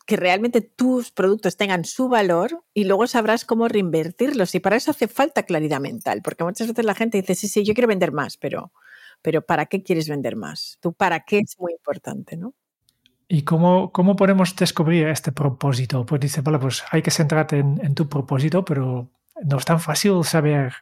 [0.06, 4.56] que realmente tus productos tengan su valor y luego sabrás cómo reinvertirlos.
[4.56, 7.64] Y para eso hace falta claridad mental, porque muchas veces la gente dice, sí, sí,
[7.64, 8.72] yo quiero vender más, pero,
[9.22, 10.78] pero ¿para qué quieres vender más?
[10.82, 12.54] Tú, ¿para qué es muy importante, no?
[13.28, 16.06] ¿Y cómo, cómo podemos descubrir este propósito?
[16.06, 19.10] Pues dice, vale, pues hay que centrarte en, en tu propósito, pero
[19.44, 20.74] no es tan fácil saber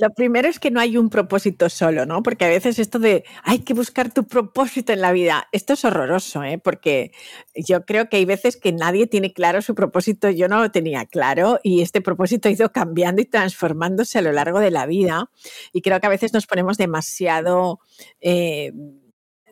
[0.00, 2.22] lo primero es que no hay un propósito solo, ¿no?
[2.22, 5.84] Porque a veces esto de hay que buscar tu propósito en la vida, esto es
[5.84, 6.58] horroroso, ¿eh?
[6.58, 7.12] Porque
[7.54, 11.06] yo creo que hay veces que nadie tiene claro su propósito, yo no lo tenía
[11.06, 15.30] claro y este propósito ha ido cambiando y transformándose a lo largo de la vida
[15.72, 17.80] y creo que a veces nos ponemos demasiado,
[18.20, 18.72] eh,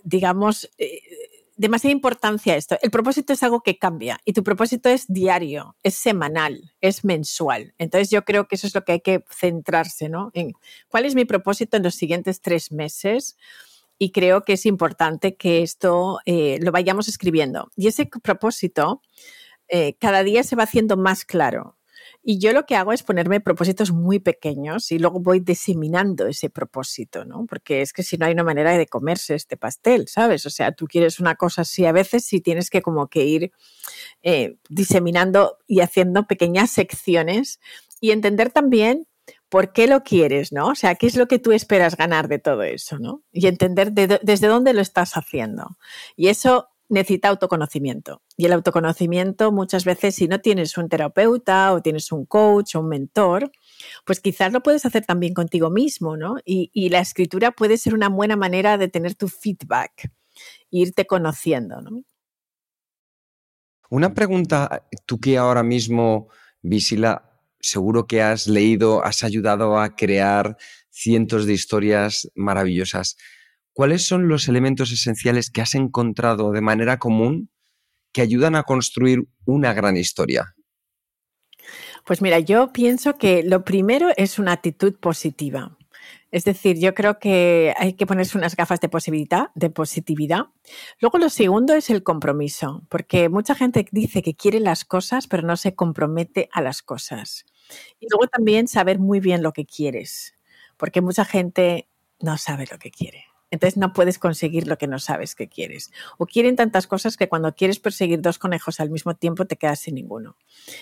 [0.02, 1.00] digamos, eh,
[1.56, 2.76] demasiada importancia a esto.
[2.82, 7.74] El propósito es algo que cambia y tu propósito es diario, es semanal, es mensual.
[7.78, 10.30] Entonces yo creo que eso es lo que hay que centrarse, ¿no?
[10.34, 10.52] En
[10.88, 13.36] cuál es mi propósito en los siguientes tres meses
[13.98, 17.70] y creo que es importante que esto eh, lo vayamos escribiendo.
[17.76, 19.02] Y ese propósito
[19.68, 21.76] eh, cada día se va haciendo más claro.
[22.26, 26.48] Y yo lo que hago es ponerme propósitos muy pequeños y luego voy diseminando ese
[26.48, 27.44] propósito, ¿no?
[27.46, 30.46] Porque es que si no hay una manera de comerse este pastel, ¿sabes?
[30.46, 33.52] O sea, tú quieres una cosa así a veces y tienes que como que ir
[34.22, 37.60] eh, diseminando y haciendo pequeñas secciones
[38.00, 39.06] y entender también
[39.50, 40.68] por qué lo quieres, ¿no?
[40.68, 43.22] O sea, qué es lo que tú esperas ganar de todo eso, ¿no?
[43.32, 45.76] Y entender desde dónde lo estás haciendo.
[46.16, 48.22] Y eso necesita autoconocimiento.
[48.36, 52.80] Y el autoconocimiento muchas veces, si no tienes un terapeuta o tienes un coach o
[52.80, 53.52] un mentor,
[54.06, 56.36] pues quizás lo puedes hacer también contigo mismo, ¿no?
[56.44, 60.10] Y, la escritura puede ser una buena manera de tener tu feedback,
[60.70, 62.02] irte conociendo, ¿no?
[63.90, 66.28] Una pregunta, tú que ahora mismo,
[66.62, 70.56] Visila, seguro que has leído, has ayudado a crear
[70.90, 73.16] cientos de historias maravillosas.
[73.74, 77.50] ¿Cuáles son los elementos esenciales que has encontrado de manera común
[78.12, 80.54] que ayudan a construir una gran historia?
[82.04, 85.76] Pues mira, yo pienso que lo primero es una actitud positiva.
[86.30, 90.46] Es decir, yo creo que hay que ponerse unas gafas de positividad, de positividad.
[91.00, 95.44] Luego lo segundo es el compromiso, porque mucha gente dice que quiere las cosas, pero
[95.44, 97.44] no se compromete a las cosas.
[98.00, 100.34] Y luego también saber muy bien lo que quieres,
[100.76, 101.88] porque mucha gente
[102.20, 103.24] no sabe lo que quiere.
[103.54, 105.92] Entonces no puedes conseguir lo que no sabes que quieres.
[106.18, 109.78] O quieren tantas cosas que cuando quieres perseguir dos conejos al mismo tiempo te quedas
[109.78, 110.36] sin ninguno.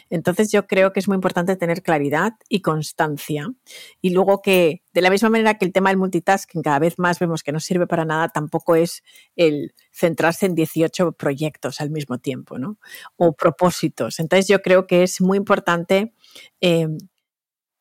[0.08, 3.52] Entonces yo creo que es muy importante tener claridad y constancia.
[4.00, 7.18] Y luego que de la misma manera que el tema del multitasking cada vez más
[7.18, 9.02] vemos que no sirve para nada, tampoco es
[9.36, 12.78] el centrarse en 18 proyectos al mismo tiempo, ¿no?
[13.16, 14.18] O propósitos.
[14.18, 16.14] Entonces yo creo que es muy importante
[16.62, 16.88] eh,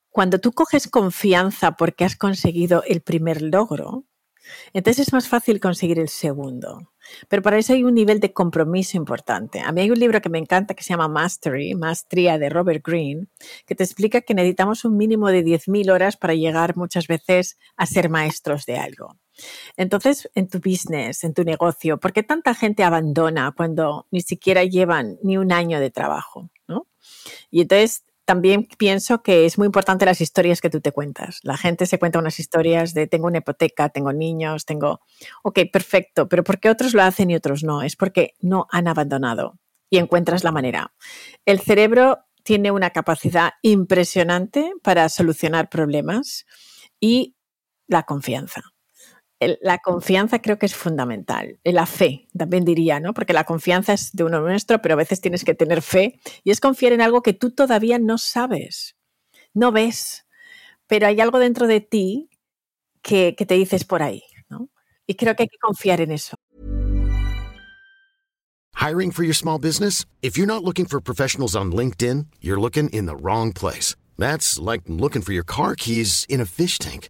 [0.10, 4.06] cuando tú coges confianza porque has conseguido el primer logro,
[4.74, 6.92] entonces es más fácil conseguir el segundo.
[7.28, 9.60] Pero para eso hay un nivel de compromiso importante.
[9.60, 12.86] A mí hay un libro que me encanta que se llama Mastery, Maestría de Robert
[12.86, 13.28] Greene,
[13.66, 17.86] que te explica que necesitamos un mínimo de 10.000 horas para llegar muchas veces a
[17.86, 19.18] ser maestros de algo.
[19.78, 24.64] Entonces, en tu business, en tu negocio, ¿por qué tanta gente abandona cuando ni siquiera
[24.64, 26.50] llevan ni un año de trabajo?
[26.68, 26.88] ¿no?
[27.50, 31.42] Y entonces también pienso que es muy importante las historias que tú te cuentas.
[31.44, 35.02] La gente se cuenta unas historias de tengo una hipoteca, tengo niños, tengo...
[35.44, 37.82] Ok, perfecto, pero ¿por qué otros lo hacen y otros no?
[37.82, 40.94] Es porque no han abandonado y encuentras la manera.
[41.46, 46.46] El cerebro tiene una capacidad impresionante para solucionar problemas
[47.02, 47.36] y
[47.88, 48.71] la confianza
[49.62, 51.60] la confianza creo que es fundamental.
[51.64, 53.14] La fe, también diría, ¿no?
[53.14, 56.52] Porque la confianza es de uno nuestro, pero a veces tienes que tener fe y
[56.52, 58.96] es confiar en algo que tú todavía no sabes,
[59.54, 60.26] no ves,
[60.88, 62.30] pero hay algo dentro de ti
[63.02, 64.70] que, que te dices por ahí, ¿no?
[65.08, 66.38] Y creo que hay que confiar en eso.
[68.76, 70.06] Hiring for your small business?
[70.22, 73.96] If you're not looking for professionals on LinkedIn, you're looking in the wrong place.
[74.18, 77.10] That's like looking for your car keys in a fish tank.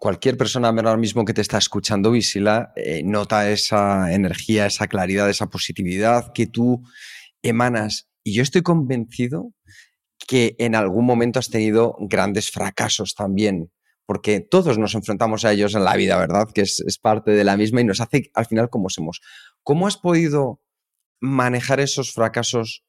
[0.00, 5.30] cualquier persona ahora mismo que te está escuchando, Visila, eh, nota esa energía, esa claridad,
[5.30, 6.82] esa positividad que tú
[7.42, 8.08] emanas.
[8.24, 9.52] Y yo estoy convencido
[10.26, 13.72] que en algún momento has tenido grandes fracasos también,
[14.06, 16.48] porque todos nos enfrentamos a ellos en la vida, ¿verdad?
[16.52, 19.20] Que es, es parte de la misma y nos hace al final como somos.
[19.62, 20.60] ¿Cómo has podido
[21.20, 22.84] manejar esos fracasos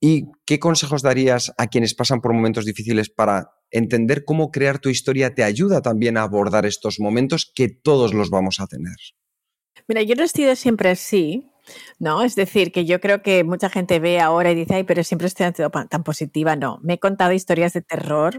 [0.00, 4.88] y qué consejos darías a quienes pasan por momentos difíciles para entender cómo crear tu
[4.88, 8.96] historia te ayuda también a abordar estos momentos que todos los vamos a tener.
[9.86, 11.50] Mira, yo no he sido siempre así,
[11.98, 12.22] ¿no?
[12.22, 15.28] Es decir, que yo creo que mucha gente ve ahora y dice, ay, pero siempre
[15.28, 15.52] estoy
[15.88, 16.56] tan positiva.
[16.56, 18.38] No, me he contado historias de terror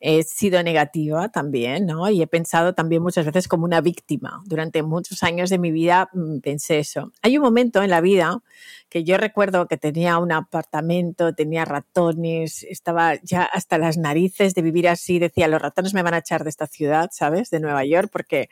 [0.00, 2.08] he sido negativa también, ¿no?
[2.08, 4.42] Y he pensado también muchas veces como una víctima.
[4.46, 7.12] Durante muchos años de mi vida mm, pensé eso.
[7.22, 8.40] Hay un momento en la vida
[8.88, 14.62] que yo recuerdo que tenía un apartamento, tenía ratones, estaba ya hasta las narices de
[14.62, 15.18] vivir así.
[15.18, 17.50] Decía, los ratones me van a echar de esta ciudad, ¿sabes?
[17.50, 18.48] De Nueva York, porque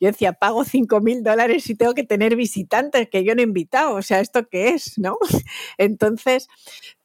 [0.00, 3.44] yo decía, pago 5 mil dólares y tengo que tener visitantes que yo no he
[3.44, 3.94] invitado.
[3.94, 4.98] O sea, ¿esto qué es?
[4.98, 5.18] ¿No?
[5.78, 6.48] Entonces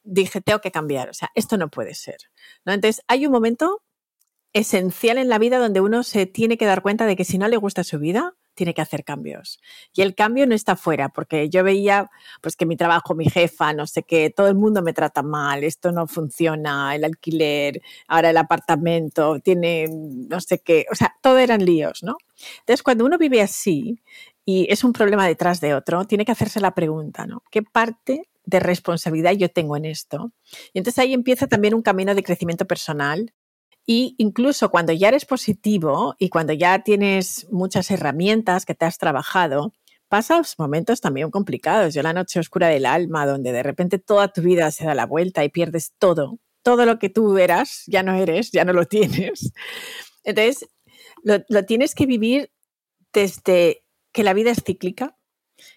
[0.02, 1.10] dije, tengo que cambiar.
[1.10, 2.16] O sea, esto no puede ser.
[2.64, 2.72] ¿No?
[2.72, 3.82] Entonces, hay un momento
[4.52, 7.48] esencial en la vida donde uno se tiene que dar cuenta de que si no
[7.48, 9.60] le gusta su vida, tiene que hacer cambios.
[9.94, 13.72] Y el cambio no está fuera, porque yo veía pues que mi trabajo, mi jefa,
[13.72, 18.30] no sé qué, todo el mundo me trata mal, esto no funciona, el alquiler, ahora
[18.30, 22.16] el apartamento, tiene no sé qué, o sea, todo eran líos, ¿no?
[22.60, 24.02] Entonces, cuando uno vive así
[24.44, 27.42] y es un problema detrás de otro, tiene que hacerse la pregunta, ¿no?
[27.50, 30.32] ¿Qué parte de responsabilidad yo tengo en esto?
[30.72, 33.32] Y entonces ahí empieza también un camino de crecimiento personal
[33.86, 38.98] y incluso cuando ya eres positivo y cuando ya tienes muchas herramientas que te has
[38.98, 39.72] trabajado,
[40.08, 41.94] pasas momentos también complicados.
[41.94, 45.06] Yo la noche oscura del alma, donde de repente toda tu vida se da la
[45.06, 46.38] vuelta y pierdes todo.
[46.62, 49.52] Todo lo que tú eras, ya no eres, ya no lo tienes.
[50.22, 50.68] Entonces,
[51.24, 52.52] lo, lo tienes que vivir
[53.12, 55.16] desde que la vida es cíclica,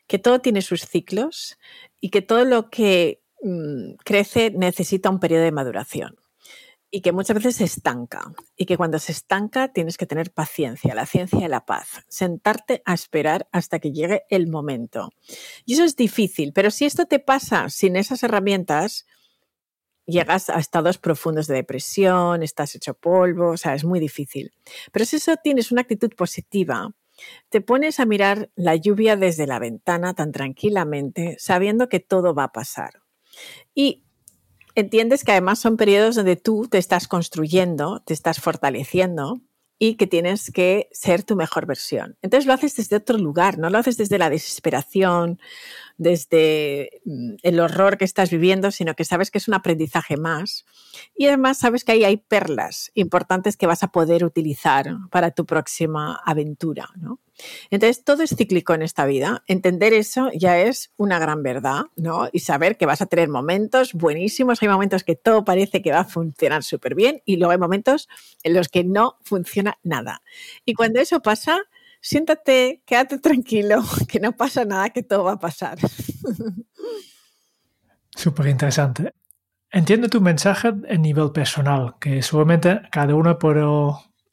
[0.08, 1.58] que todo tiene sus ciclos
[2.06, 6.16] y que todo lo que mm, crece necesita un periodo de maduración
[6.92, 10.94] y que muchas veces se estanca y que cuando se estanca tienes que tener paciencia,
[10.94, 15.10] la ciencia de la paz, sentarte a esperar hasta que llegue el momento.
[15.66, 19.08] Y eso es difícil, pero si esto te pasa sin esas herramientas,
[20.06, 24.54] llegas a estados profundos de depresión, estás hecho polvo, o sea, es muy difícil.
[24.92, 26.94] Pero si eso tienes una actitud positiva,
[27.50, 32.46] te pones a mirar la lluvia desde la ventana tan tranquilamente, sabiendo que todo va
[32.46, 33.02] a pasar.
[33.74, 34.04] Y
[34.76, 39.42] entiendes que además son periodos donde tú te estás construyendo, te estás fortaleciendo
[39.78, 42.18] y que tienes que ser tu mejor versión.
[42.22, 45.40] Entonces lo haces desde otro lugar, no lo haces desde la desesperación,
[45.98, 50.66] desde mm, el horror que estás viviendo, sino que sabes que es un aprendizaje más.
[51.16, 55.46] Y además sabes que ahí hay perlas importantes que vas a poder utilizar para tu
[55.46, 56.90] próxima aventura.
[56.96, 57.20] ¿no?
[57.70, 59.44] Entonces, todo es cíclico en esta vida.
[59.48, 62.30] Entender eso ya es una gran verdad, ¿no?
[62.32, 64.62] Y saber que vas a tener momentos buenísimos.
[64.62, 68.08] Hay momentos que todo parece que va a funcionar súper bien y luego hay momentos
[68.44, 70.22] en los que no funciona nada.
[70.66, 71.60] Y cuando eso pasa,
[72.02, 75.78] siéntate, quédate tranquilo, que no pasa nada, que todo va a pasar.
[78.16, 79.14] Súper interesante.
[79.72, 83.66] Entiendo tu mensaje en nivel personal, que seguramente cada uno puede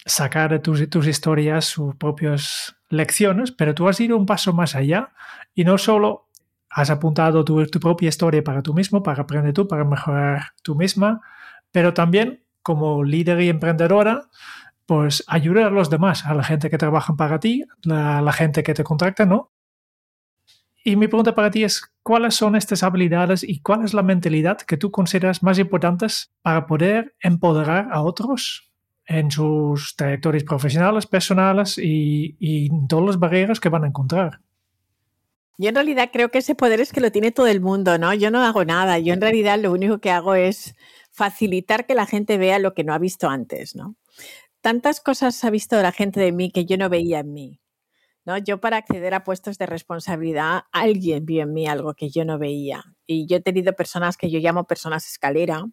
[0.05, 4.75] sacar de tus, tus historias sus propias lecciones, pero tú has ido un paso más
[4.75, 5.13] allá
[5.55, 6.29] y no solo
[6.69, 10.75] has apuntado tu, tu propia historia para tú mismo, para aprender tú, para mejorar tú
[10.75, 11.21] misma,
[11.71, 14.29] pero también como líder y emprendedora,
[14.87, 18.63] pues ayudar a los demás, a la gente que trabaja para ti, a la gente
[18.63, 19.51] que te contrata, ¿no?
[20.85, 24.59] Y mi pregunta para ti es, ¿cuáles son estas habilidades y cuál es la mentalidad
[24.59, 28.72] que tú consideras más importantes para poder empoderar a otros
[29.07, 34.41] en sus trayectorias profesionales, personales y, y todas las barreras que van a encontrar?
[35.59, 38.15] Yo en realidad creo que ese poder es que lo tiene todo el mundo, ¿no?
[38.15, 40.75] Yo no hago nada, yo en realidad lo único que hago es
[41.11, 43.97] facilitar que la gente vea lo que no ha visto antes, ¿no?
[44.63, 47.61] tantas cosas ha visto la gente de mí que yo no veía en mí.
[48.25, 48.39] ¿no?
[48.39, 52.39] Yo para acceder a puestos de responsabilidad, alguien vio en mí algo que yo no
[52.39, 52.85] veía.
[53.05, 55.65] Y yo he tenido personas que yo llamo personas escalera,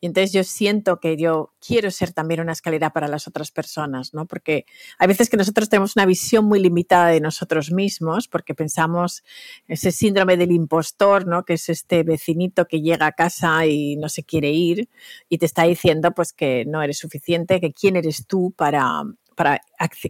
[0.00, 4.14] Y entonces yo siento que yo quiero ser también una escalera para las otras personas,
[4.14, 4.26] ¿no?
[4.26, 4.66] Porque
[4.98, 9.24] hay veces que nosotros tenemos una visión muy limitada de nosotros mismos, porque pensamos
[9.68, 11.44] ese síndrome del impostor, ¿no?
[11.44, 14.88] Que es este vecinito que llega a casa y no se quiere ir
[15.28, 19.02] y te está diciendo pues que no eres suficiente, que quién eres tú para,
[19.34, 19.60] para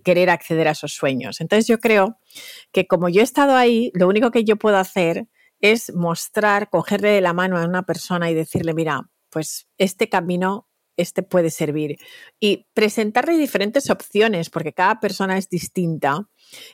[0.03, 1.41] querer acceder a esos sueños.
[1.41, 2.19] Entonces yo creo
[2.73, 5.27] que como yo he estado ahí, lo único que yo puedo hacer
[5.61, 10.69] es mostrar, cogerle de la mano a una persona y decirle, mira, pues este camino,
[10.97, 11.99] este puede servir.
[12.41, 16.31] Y presentarle diferentes opciones, porque cada persona es distinta,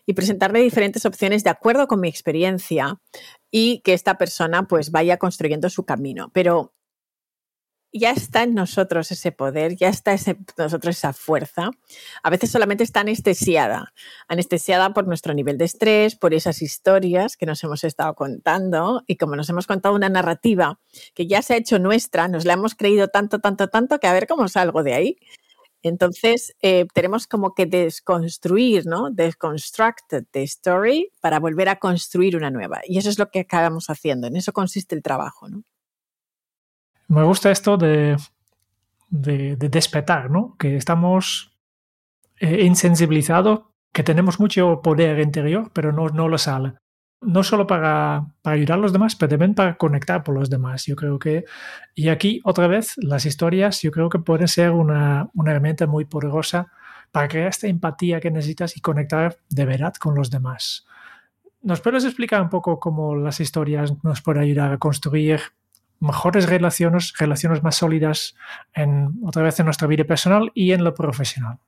[0.06, 3.00] y presentarle diferentes opciones de acuerdo con mi experiencia
[3.50, 6.30] y que esta persona pues vaya construyendo su camino.
[6.34, 6.74] Pero
[7.92, 11.70] ya está en nosotros ese poder, ya está en nosotros esa fuerza.
[12.22, 13.92] A veces solamente está anestesiada,
[14.28, 19.16] anestesiada por nuestro nivel de estrés, por esas historias que nos hemos estado contando y
[19.16, 20.78] como nos hemos contado una narrativa
[21.14, 24.12] que ya se ha hecho nuestra, nos la hemos creído tanto, tanto, tanto que a
[24.12, 25.16] ver cómo salgo de ahí.
[25.82, 29.10] Entonces, eh, tenemos como que desconstruir, ¿no?
[29.10, 32.82] Desconstruct the story para volver a construir una nueva.
[32.84, 34.26] Y eso es lo que acabamos haciendo.
[34.26, 35.64] En eso consiste el trabajo, ¿no?
[37.10, 38.16] Me gusta esto de,
[39.08, 40.54] de, despertar, ¿no?
[40.56, 41.58] Que estamos
[42.38, 46.74] eh, insensibilizados, que tenemos mucho poder interior, pero no, no lo sale.
[47.20, 50.86] No solo para, ayudar a los demás, pero también para conectar con los demás.
[50.86, 51.44] Yo creo que,
[51.96, 56.04] y aquí otra vez, las historias, yo creo que pueden ser una, una herramienta muy
[56.04, 56.68] poderosa
[57.10, 60.86] para crear esta empatía que necesitas y conectar de verdad con los demás.
[61.60, 65.40] ¿Nos puedes explicar un poco cómo las historias nos pueden ayudar a construir
[66.00, 68.34] mejores relaciones, relaciones más sólidas
[68.74, 71.58] en otra vez en nuestra vida personal y en lo profesional.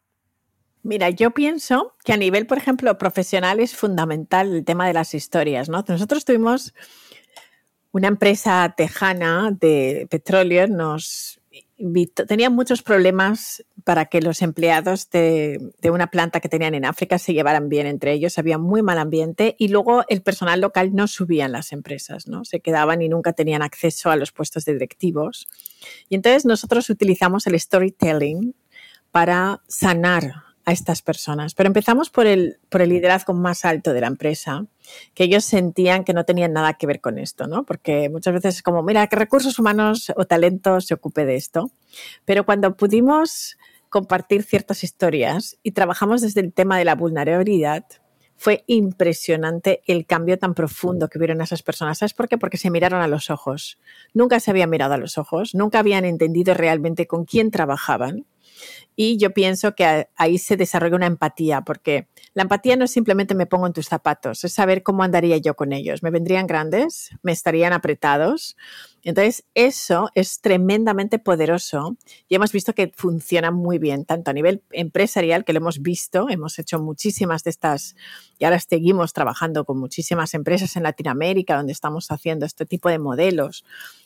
[0.83, 5.15] Mira, yo pienso que a nivel, por ejemplo, profesional es fundamental el tema de las
[5.15, 5.85] historias, ¿no?
[5.87, 6.75] Nosotros tuvimos
[7.93, 11.41] una empresa tejana de petróleo, nos
[12.27, 17.35] tenían muchos problemas para que los empleados de, una planta que tenían en África se
[17.35, 21.47] llevaran bien entre ellos, había muy mal ambiente y luego el personal local no subía
[21.47, 22.45] en las empresas, ¿no?
[22.45, 25.49] Se quedaban y nunca tenían acceso a los puestos de directivos.
[26.09, 28.55] Y entonces nosotros utilizamos el storytelling
[29.11, 30.33] para sanar
[30.65, 31.55] a estas personas.
[31.55, 34.67] Pero empezamos por el, por el liderazgo más alto de la empresa,
[35.15, 37.65] que ellos sentían que no tenían nada que ver con esto, ¿no?
[37.65, 41.71] Porque muchas veces es como, mira, que recursos humanos o talentos se ocupe de esto.
[42.25, 43.57] Pero cuando pudimos
[43.93, 47.85] compartir ciertas historias y trabajamos desde el tema de la vulnerabilidad,
[48.37, 51.99] fue impresionante el cambio tan profundo que vieron esas personas.
[51.99, 52.39] ¿Sabes por qué?
[52.39, 53.79] Porque se miraron a los ojos.
[54.15, 58.25] Nunca se habían mirado a los ojos, nunca habían entendido realmente con quién trabajaban
[58.95, 63.35] y yo pienso que ahí se desarrolla una empatía, porque la empatía no es simplemente
[63.35, 66.03] me pongo en tus zapatos, es saber cómo andaría yo con ellos.
[66.03, 67.11] ¿Me vendrían grandes?
[67.23, 68.57] ¿Me estarían apretados?
[69.03, 71.97] Entonces, eso es tremendamente poderoso
[72.29, 76.29] y hemos visto que funciona muy bien, tanto a nivel empresarial, que lo hemos visto,
[76.29, 77.97] hemos hecho muchísimas de estas
[78.39, 82.99] y ahora seguimos trabajando con muchísimas empresas en Latinoamérica donde estamos haciendo este tipo de
[82.99, 83.65] modelos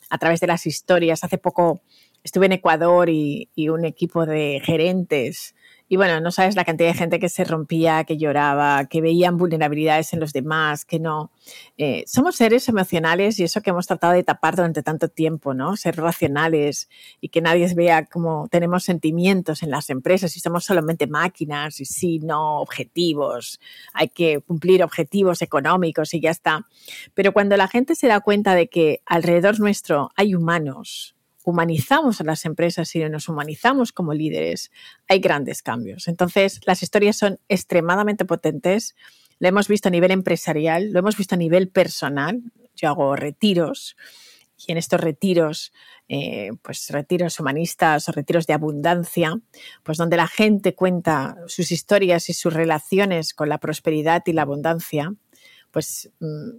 [0.08, 1.24] a través de las historias.
[1.24, 1.80] Hace poco
[2.26, 5.54] estuve en Ecuador y, un equipo de gerentes.
[5.88, 9.36] Y bueno, no sabes la cantidad de gente que se rompía, que lloraba, que veían
[9.36, 11.30] vulnerabilidades en los demás, que no.
[11.78, 15.76] Eh, somos seres emocionales y eso que hemos tratado de tapar durante tanto tiempo, ¿no?
[15.76, 16.88] Ser racionales
[17.20, 21.84] y que nadie vea cómo tenemos sentimientos en las empresas y somos solamente máquinas y
[21.84, 23.60] sí, no, objetivos.
[23.92, 26.66] Hay que cumplir objetivos económicos y ya está.
[27.14, 31.15] Pero cuando la gente se da cuenta de que alrededor nuestro hay humanos,
[31.46, 34.72] humanizamos a las empresas y nos humanizamos como líderes,
[35.08, 36.08] hay grandes cambios.
[36.08, 38.96] Entonces, las historias son extremadamente potentes.
[39.38, 42.42] Lo hemos visto a nivel empresarial, lo hemos visto a nivel personal.
[42.74, 43.96] Yo hago retiros
[44.56, 45.72] y en estos retiros,
[46.08, 49.38] eh, pues retiros humanistas o retiros de abundancia,
[49.84, 54.42] pues donde la gente cuenta sus historias y sus relaciones con la prosperidad y la
[54.42, 55.14] abundancia,
[55.70, 56.50] pues mm,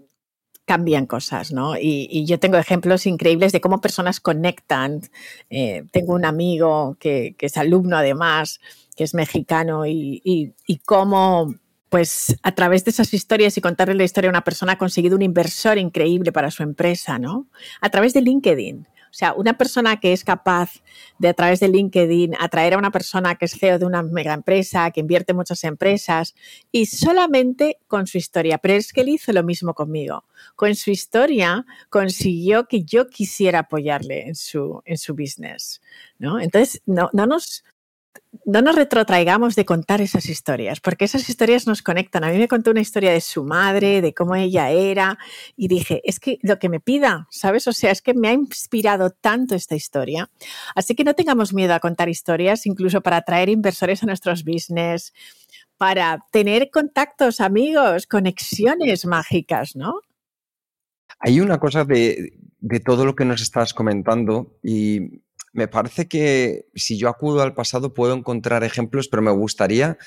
[0.67, 1.77] cambian cosas, ¿no?
[1.79, 5.01] Y, yo tengo ejemplos increíbles de cómo personas conectan.
[5.49, 8.59] Eh, tengo un amigo que, es alumno además,
[8.97, 10.53] que es mexicano, y,
[10.85, 11.55] cómo,
[11.89, 15.15] pues a través de esas historias y contarle la historia a una persona ha conseguido
[15.15, 17.47] un inversor increíble para su empresa, ¿no?
[17.79, 18.87] A través de LinkedIn.
[19.17, 20.83] O sea, una persona que es capaz
[21.17, 24.31] de a través de LinkedIn atraer a una persona que es CEO de una mega
[24.31, 26.35] empresa, que invierte en muchas empresas
[26.71, 28.59] y solamente con su historia.
[28.59, 30.25] Pero es que él hizo lo mismo conmigo.
[30.55, 35.81] Con su historia consiguió que yo quisiera apoyarle en su, en su business.
[36.19, 36.39] ¿no?
[36.39, 37.63] Entonces, no, no nos
[38.45, 42.23] no nos retrotraigamos de contar esas historias, porque esas historias nos conectan.
[42.23, 45.17] A mí me contó una historia de su madre, de cómo ella era,
[45.55, 47.67] y dije, es que lo que me pida, ¿sabes?
[47.67, 50.29] O sea, es que me ha inspirado tanto esta historia.
[50.75, 55.13] Así que no tengamos miedo a contar historias, incluso para atraer inversores a nuestros business,
[55.77, 59.99] para tener contactos, amigos, conexiones mágicas, ¿no?
[61.19, 65.21] Hay una cosa de, de todo lo que nos estás comentando y
[65.57, 69.97] me parece que si yo acudo al pasado puedo encontrar ejemplos, pero me gustaría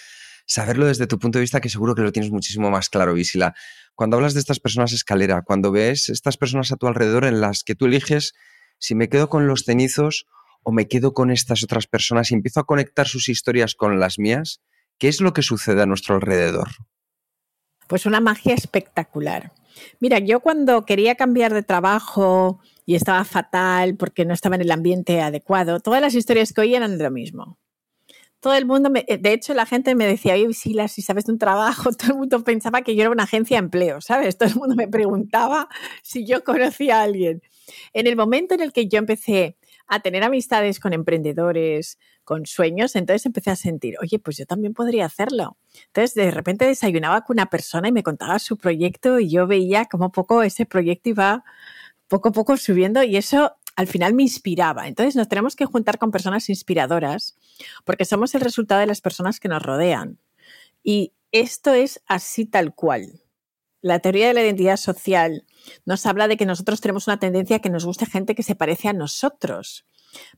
[0.46, 3.52] saberlo desde tu punto de vista, que seguro que lo tienes muchísimo más claro, Visila.
[3.96, 7.64] Cuando hablas de estas personas escalera, cuando ves estas personas a tu alrededor en las
[7.64, 8.32] que tú eliges
[8.78, 10.26] si me quedo con los cenizos
[10.62, 14.20] o me quedo con estas otras personas y empiezo a conectar sus historias con las
[14.20, 14.60] mías,
[14.98, 16.68] ¿qué es lo que sucede a nuestro alrededor?
[17.88, 19.52] Pues una magia espectacular.
[19.98, 22.60] Mira, yo cuando quería cambiar de trabajo
[22.90, 25.78] y estaba fatal porque no estaba en el ambiente adecuado.
[25.78, 27.56] Todas las historias que oí eran de lo mismo.
[28.40, 31.30] Todo el mundo, me, de hecho, la gente me decía, oye, Visila, si sabes de
[31.30, 34.36] un trabajo, todo el mundo pensaba que yo era una agencia de empleo, ¿sabes?
[34.36, 35.68] Todo el mundo me preguntaba
[36.02, 37.42] si yo conocía a alguien.
[37.92, 42.96] En el momento en el que yo empecé a tener amistades con emprendedores, con sueños,
[42.96, 45.58] entonces empecé a sentir, oye, pues yo también podría hacerlo.
[45.86, 49.84] Entonces, de repente desayunaba con una persona y me contaba su proyecto y yo veía
[49.84, 51.44] cómo poco ese proyecto iba
[52.10, 54.88] poco a poco subiendo y eso al final me inspiraba.
[54.88, 57.36] Entonces nos tenemos que juntar con personas inspiradoras
[57.84, 60.18] porque somos el resultado de las personas que nos rodean.
[60.82, 63.22] Y esto es así tal cual.
[63.80, 65.46] La teoría de la identidad social
[65.86, 68.56] nos habla de que nosotros tenemos una tendencia a que nos guste gente que se
[68.56, 69.86] parece a nosotros.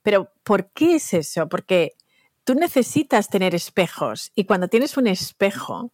[0.02, 1.48] Pero ¿por qué es eso?
[1.48, 1.94] Porque
[2.44, 5.90] tú necesitas tener espejos y cuando tienes un espejo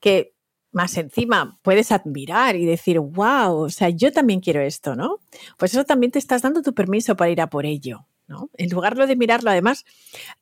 [0.00, 0.34] que
[0.72, 5.18] más encima puedes admirar y decir, wow, o sea, yo también quiero esto, ¿no?
[5.56, 8.50] Pues eso también te estás dando tu permiso para ir a por ello, ¿no?
[8.54, 9.84] En lugar de mirarlo, además,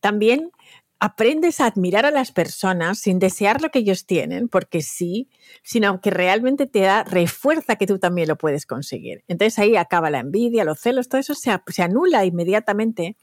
[0.01, 0.51] también
[0.99, 5.29] aprendes a admirar a las personas sin desear lo que ellos tienen, porque sí,
[5.62, 9.22] sino que realmente te da, refuerza que tú también lo puedes conseguir.
[9.29, 13.16] Entonces ahí acaba la envidia, los celos, todo eso se, se anula inmediatamente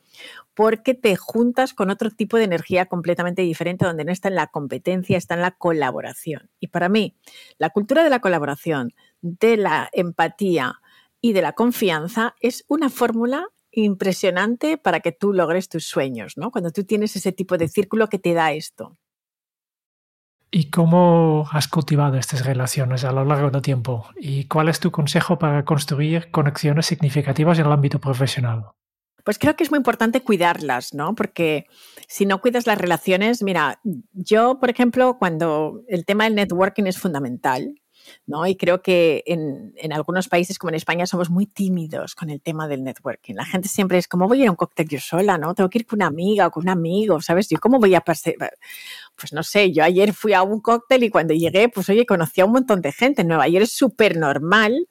[0.53, 4.47] porque te juntas con otro tipo de energía completamente diferente, donde no está en la
[4.47, 6.49] competencia, está en la colaboración.
[6.59, 7.15] Y para mí,
[7.57, 10.81] la cultura de la colaboración, de la empatía
[11.21, 16.51] y de la confianza es una fórmula impresionante para que tú logres tus sueños, ¿no?
[16.51, 18.97] Cuando tú tienes ese tipo de círculo que te da esto.
[20.51, 24.05] ¿Y cómo has cultivado estas relaciones a lo largo del tiempo?
[24.15, 28.67] ¿Y cuál es tu consejo para construir conexiones significativas en el ámbito profesional?
[29.23, 31.15] Pues creo que es muy importante cuidarlas, ¿no?
[31.15, 31.65] Porque
[32.07, 33.79] si no cuidas las relaciones, mira,
[34.13, 37.75] yo, por ejemplo, cuando el tema del networking es fundamental,
[38.25, 38.45] ¿no?
[38.45, 42.41] Y creo que en, en, algunos países como en España somos muy tímidos con el
[42.41, 43.35] tema del networking.
[43.35, 45.53] La gente siempre es como voy a ir a un cóctel yo sola, ¿no?
[45.55, 47.49] Tengo que ir con una amiga o con un amigo, ¿sabes?
[47.49, 48.33] Yo cómo voy a pasar,
[49.15, 52.41] pues no sé, yo ayer fui a un cóctel y cuando llegué, pues oye, conocí
[52.41, 53.21] a un montón de gente.
[53.21, 54.87] En Nueva York es súper normal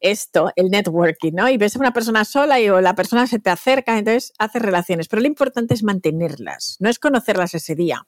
[0.00, 1.48] esto, el networking, ¿no?
[1.48, 4.62] Y ves a una persona sola y o la persona se te acerca, entonces haces
[4.62, 5.08] relaciones.
[5.08, 8.06] Pero lo importante es mantenerlas, no es conocerlas ese día.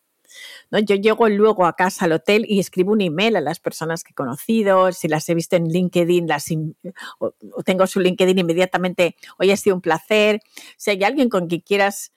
[0.70, 0.78] ¿no?
[0.78, 4.12] Yo llego luego a casa al hotel y escribo un email a las personas que
[4.12, 6.47] he conocido, si las he visto en LinkedIn, las
[7.64, 10.41] tengo su LinkedIn inmediatamente, hoy ha sido un placer.
[10.76, 12.12] Si hay alguien con quien quieras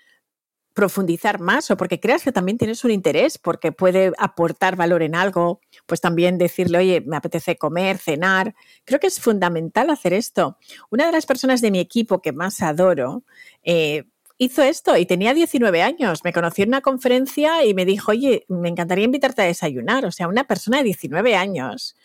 [0.73, 5.15] profundizar más o porque creas que también tienes un interés, porque puede aportar valor en
[5.15, 8.55] algo, pues también decirle, oye, me apetece comer, cenar.
[8.85, 10.57] Creo que es fundamental hacer esto.
[10.89, 13.23] Una de las personas de mi equipo que más adoro,
[13.63, 14.05] eh,
[14.37, 16.21] hizo esto y tenía 19 años.
[16.23, 20.03] Me conoció en una conferencia y me dijo, oye, me encantaría invitarte a desayunar.
[20.05, 21.95] O sea, una persona de 19 años.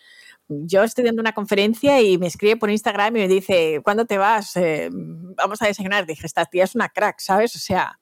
[0.49, 4.19] Yo estoy dando una conferencia y me escribe por Instagram y me dice, ¿cuándo te
[4.19, 4.55] vas?
[4.57, 6.07] Eh, vamos a desayunar.
[6.07, 7.57] Dije, esta tía es una crack, ¿sabes?
[7.57, 7.99] O sea,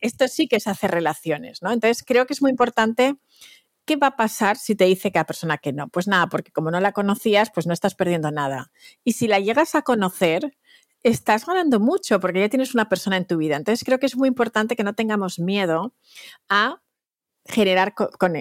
[0.00, 1.72] esto sí que es hacer relaciones, ¿no?
[1.72, 3.16] Entonces creo que es muy importante.
[3.84, 5.88] ¿Qué va a pasar si te dice la persona que no?
[5.88, 8.70] Pues nada, porque como no la conocías, pues no estás perdiendo nada.
[9.04, 10.56] Y si la llegas a conocer,
[11.02, 13.56] estás ganando mucho porque ya tienes una persona en tu vida.
[13.56, 15.94] Entonces creo que es muy importante que no tengamos miedo
[16.48, 16.80] a
[17.44, 17.94] generar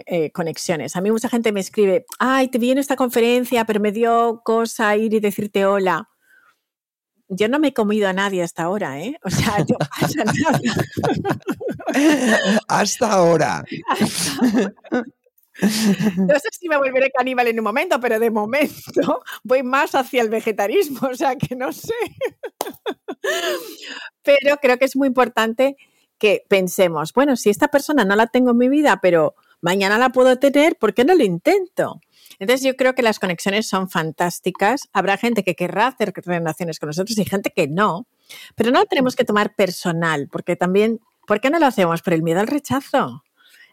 [0.06, 0.96] eh, conexiones.
[0.96, 4.42] A mí mucha gente me escribe, ay, te vi en esta conferencia, pero me dio
[4.46, 6.11] cosa ir y decirte hola.
[7.34, 9.18] Yo no me he comido a nadie hasta ahora, ¿eh?
[9.24, 10.60] O sea, yo pasa nada.
[12.68, 13.64] hasta ahora.
[15.62, 20.22] No sé si me volveré caníbal en un momento, pero de momento voy más hacia
[20.22, 21.94] el vegetarismo, o sea que no sé.
[24.24, 25.78] Pero creo que es muy importante
[26.18, 30.10] que pensemos, bueno, si esta persona no la tengo en mi vida, pero mañana la
[30.10, 32.02] puedo tener, ¿por qué no lo intento?
[32.42, 34.90] Entonces yo creo que las conexiones son fantásticas.
[34.92, 38.08] Habrá gente que querrá hacer relaciones con nosotros y gente que no,
[38.56, 42.02] pero no lo tenemos que tomar personal, porque también ¿Por qué no lo hacemos?
[42.02, 43.24] Por el miedo al rechazo.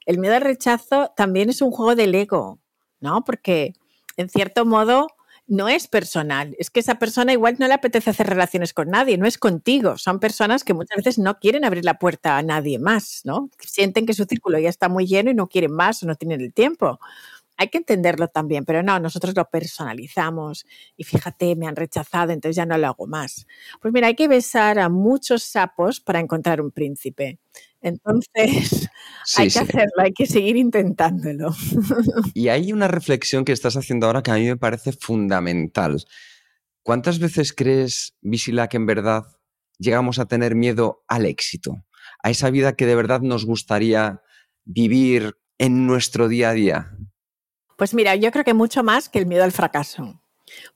[0.06, 2.60] El miedo al rechazo también es un juego del ego,
[3.00, 3.24] ¿no?
[3.24, 3.74] Porque
[4.16, 5.08] en cierto modo
[5.46, 9.16] no es personal, es que esa persona igual no le apetece hacer relaciones con nadie,
[9.16, 12.78] no es contigo, son personas que muchas veces no quieren abrir la puerta a nadie
[12.78, 13.48] más, ¿no?
[13.58, 16.42] Sienten que su círculo ya está muy lleno y no quieren más o no tienen
[16.42, 17.00] el tiempo.
[17.59, 20.64] Hay que entenderlo también, pero no, nosotros lo personalizamos
[20.96, 23.46] y fíjate, me han rechazado, entonces ya no lo hago más.
[23.82, 27.40] Pues mira, hay que besar a muchos sapos para encontrar un príncipe.
[27.80, 28.88] Entonces,
[29.36, 31.50] hay que hacerlo, hay que seguir intentándolo.
[32.34, 36.04] Y hay una reflexión que estás haciendo ahora que a mí me parece fundamental.
[36.82, 39.24] ¿Cuántas veces crees, Visila, que en verdad
[39.78, 41.84] llegamos a tener miedo al éxito?
[42.22, 44.22] A esa vida que de verdad nos gustaría
[44.64, 46.96] vivir en nuestro día a día.
[47.78, 50.20] Pues mira, yo creo que mucho más que el miedo al fracaso.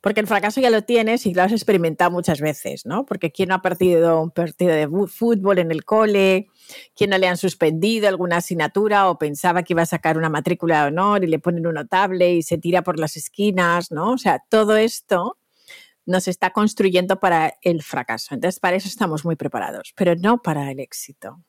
[0.01, 3.05] Porque el fracaso ya lo tienes y lo has experimentado muchas veces, ¿no?
[3.07, 6.47] Porque ¿quién no ha perdido un partido de fútbol en el cole?
[6.95, 10.83] ¿Quién no le han suspendido alguna asignatura o pensaba que iba a sacar una matrícula
[10.83, 14.13] de honor y le ponen un notable y se tira por las esquinas, ¿no?
[14.13, 15.39] O sea, todo esto
[16.07, 18.33] nos está construyendo para el fracaso.
[18.33, 21.41] Entonces, para eso estamos muy preparados, pero no para el éxito.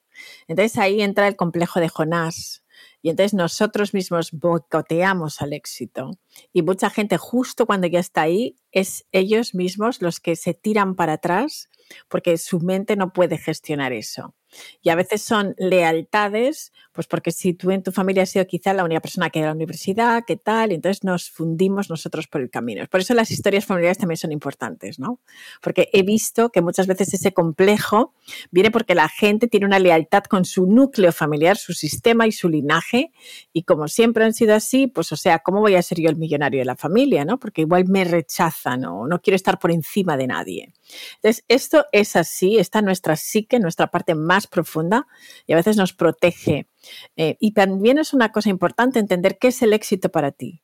[0.47, 2.62] Entonces ahí entra el complejo de Jonás,
[3.01, 6.11] y entonces nosotros mismos boicoteamos al éxito.
[6.51, 10.95] Y mucha gente justo cuando ya está ahí, es ellos mismos los que se tiran
[10.95, 11.69] para atrás
[12.07, 14.35] porque su mente no puede gestionar eso.
[14.81, 18.73] Y a veces son lealtades, pues porque si tú en tu familia has sido quizá
[18.73, 20.71] la única persona que ha ido la universidad, ¿qué tal?
[20.71, 22.85] Entonces nos fundimos nosotros por el camino.
[22.89, 25.19] Por eso las historias familiares también son importantes, ¿no?
[25.61, 28.13] Porque he visto que muchas veces ese complejo
[28.51, 32.49] viene porque la gente tiene una lealtad con su núcleo familiar, su sistema y su
[32.49, 33.11] linaje.
[33.53, 36.15] Y como siempre han sido así, pues o sea, ¿cómo voy a ser yo el
[36.15, 37.39] millonario de la familia, ¿no?
[37.39, 40.73] Porque igual me rechazan o no quiero estar por encima de nadie.
[41.15, 45.07] Entonces, esto es así, está nuestra psique, nuestra parte más profunda
[45.45, 46.67] y a veces nos protege.
[47.15, 50.61] Eh, y también es una cosa importante entender qué es el éxito para ti.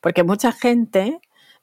[0.00, 1.20] Porque mucha gente,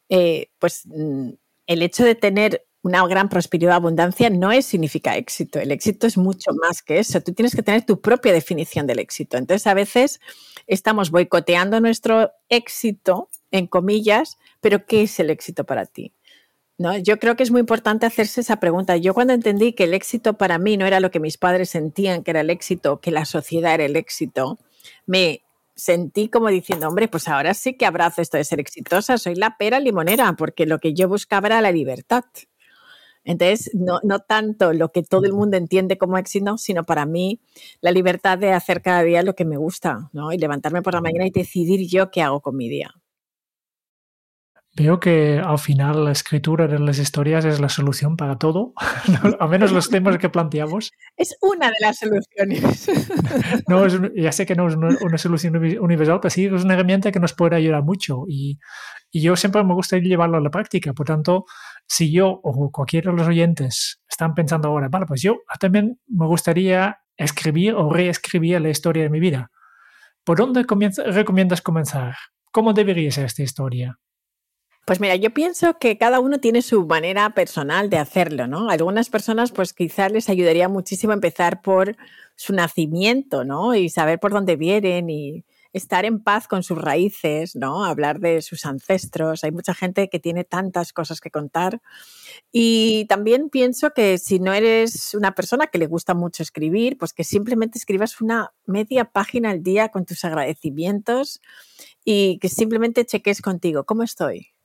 [0.10, 1.30] eh, pues mm,
[1.68, 5.60] el hecho de tener una gran prosperidad, abundancia, no es, significa éxito.
[5.60, 7.22] El éxito es mucho más que eso.
[7.22, 9.38] Tú tienes que tener tu propia definición del éxito.
[9.38, 10.22] Entonces, a veces
[10.68, 16.14] estamos boicoteando nuestro éxito, en comillas, pero ¿qué es el éxito para ti?
[16.78, 16.98] ¿No?
[16.98, 18.98] Yo creo que es muy importante hacerse esa pregunta.
[18.98, 22.24] Yo cuando entendí que el éxito para mí no era lo que mis padres sentían
[22.24, 24.60] que era el éxito, que la sociedad era el éxito,
[25.06, 25.42] me
[25.76, 29.58] sentí como diciendo, hombre, pues ahora sí que abrazo esto de ser exitosa, soy la
[29.58, 32.24] pera limonera, porque lo que yo buscaba era la libertad.
[33.24, 37.42] Entonces, no, no tanto lo que todo el mundo entiende como éxito, sino para mí
[37.82, 40.32] la libertad de hacer cada día lo que me gusta, ¿no?
[40.32, 42.94] Y levantarme por la mañana y decidir yo qué hago con mi día.
[44.78, 48.74] Veo que al final la escritura de las historias es la solución para todo,
[49.40, 50.92] al menos los temas que planteamos.
[51.16, 52.88] Es una de las soluciones.
[53.68, 57.20] No, ya sé que no es una, solución universal, pero sí es una herramienta que
[57.20, 58.60] nos puede ayudar mucho y,
[59.12, 60.94] y, yo siempre me gusta llevarlo a la práctica.
[60.94, 61.46] Por tanto,
[61.88, 66.28] si yo o cualquiera de los oyentes están pensando ahora, vale, pues yo también me
[66.28, 69.50] gustaría escribir o reescribir la historia de mi vida.
[70.24, 70.66] ¿Por dónde
[71.08, 72.16] recomiendas comenzar?
[72.52, 73.98] ¿Cómo debería ser esta historia?
[74.88, 78.70] Pues mira, yo pienso que cada uno tiene su manera personal de hacerlo, ¿no?
[78.70, 81.98] Algunas personas, pues quizás les ayudaría muchísimo empezar por
[82.38, 83.76] su nacimiento, ¿no?
[83.76, 87.84] Y saber por dónde vienen y estar en paz con sus raíces, ¿no?
[87.84, 89.44] Hablar de sus ancestros.
[89.44, 91.82] Hay mucha gente que tiene tantas cosas que contar.
[92.54, 97.12] Y también pienso que si no eres una persona que le gusta mucho escribir, pues
[97.12, 101.42] que simplemente escribas una media página al día con tus agradecimientos
[102.06, 104.57] y que simplemente cheques contigo, ¿cómo estoy?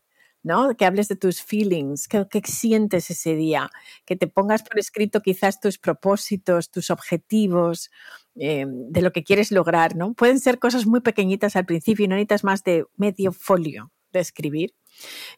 [0.42, 0.76] ¿No?
[0.76, 3.70] Que hables de tus feelings, qué, sientes ese día,
[4.04, 7.90] que te pongas por escrito quizás tus propósitos, tus objetivos,
[8.36, 10.14] eh, de lo que quieres lograr, ¿no?
[10.14, 14.20] Pueden ser cosas muy pequeñitas al principio y no necesitas más de medio folio de
[14.20, 14.74] escribir.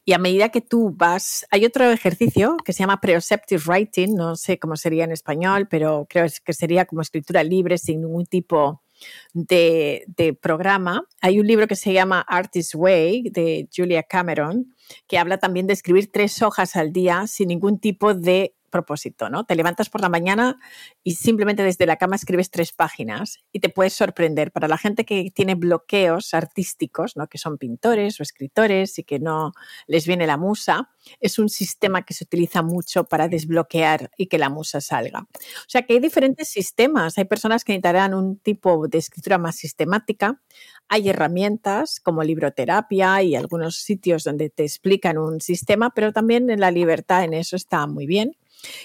[0.05, 4.37] Y a medida que tú vas, hay otro ejercicio que se llama preceptive writing, no
[4.37, 8.84] sé cómo sería en español, pero creo que sería como escritura libre sin ningún tipo
[9.33, 10.05] de,
[10.41, 11.05] programa.
[11.21, 14.75] Hay un libro que se llama Artist's Way de Julia Cameron,
[15.07, 19.45] que habla también de escribir tres hojas al día sin ningún tipo de propósito, ¿no?
[19.45, 20.59] Te levantas por la mañana
[21.05, 24.51] y simplemente desde la cama escribes tres páginas y te puedes sorprender.
[24.51, 27.29] Para la gente que tiene bloqueos artísticos, ¿no?
[27.29, 29.53] Que son pintores o escritores y que no
[29.87, 34.39] les viene la musa, es un sistema que se utiliza mucho para desbloquear y que
[34.39, 35.21] la musa salga.
[35.21, 37.17] O sea que hay diferentes sistemas.
[37.17, 40.43] Hay personas que necesitarán un tipo de escritura más sistemática.
[40.89, 46.59] Hay herramientas como libroterapia y algunos sitios donde te explican un sistema, pero también en
[46.59, 48.37] la libertad en eso está muy bien.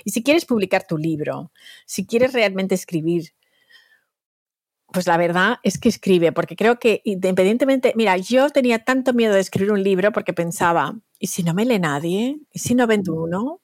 [0.03, 1.51] Y si quieres publicar tu libro,
[1.85, 3.33] si quieres realmente escribir
[4.91, 9.33] pues la verdad es que escribe, porque creo que independientemente, mira, yo tenía tanto miedo
[9.33, 12.39] de escribir un libro porque pensaba, ¿y si no me lee nadie?
[12.51, 13.61] ¿Y si no vendo uno?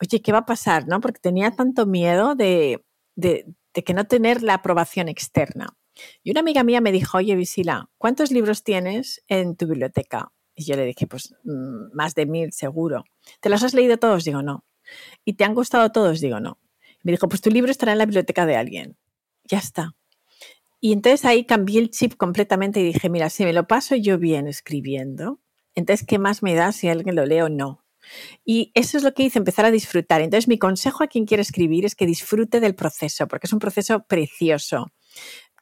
[0.00, 0.86] Oye, ¿qué va a pasar?
[0.86, 1.00] ¿no?
[1.00, 2.84] Porque tenía tanto miedo de,
[3.16, 5.76] de, de que no tener la aprobación externa.
[6.22, 10.32] Y una amiga mía me dijo, oye, Visila, ¿cuántos libros tienes en tu biblioteca?
[10.54, 13.04] Y yo le dije, pues mm, más de mil seguro.
[13.40, 14.24] ¿Te los has leído todos?
[14.24, 14.64] Digo, no.
[15.24, 16.20] ¿Y te han gustado todos?
[16.20, 16.58] Digo, no.
[17.02, 18.96] Me dijo, pues tu libro estará en la biblioteca de alguien.
[19.44, 19.94] Ya está.
[20.80, 24.18] Y entonces ahí cambié el chip completamente y dije, mira, si me lo paso yo
[24.18, 25.40] bien escribiendo,
[25.74, 27.84] entonces, ¿qué más me da si alguien lo lee o no?
[28.44, 30.20] Y eso es lo que hice, empezar a disfrutar.
[30.20, 33.58] Entonces, mi consejo a quien quiere escribir es que disfrute del proceso, porque es un
[33.58, 34.92] proceso precioso.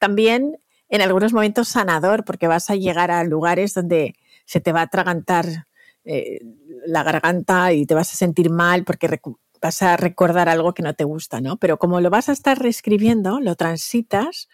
[0.00, 0.58] También
[0.88, 4.14] en algunos momentos sanador, porque vas a llegar a lugares donde
[4.44, 5.66] se te va a atragantar
[6.06, 6.40] eh,
[6.86, 9.20] la garganta y te vas a sentir mal porque
[9.60, 11.56] vas a recordar algo que no te gusta, ¿no?
[11.56, 14.48] Pero como lo vas a estar reescribiendo, lo transitas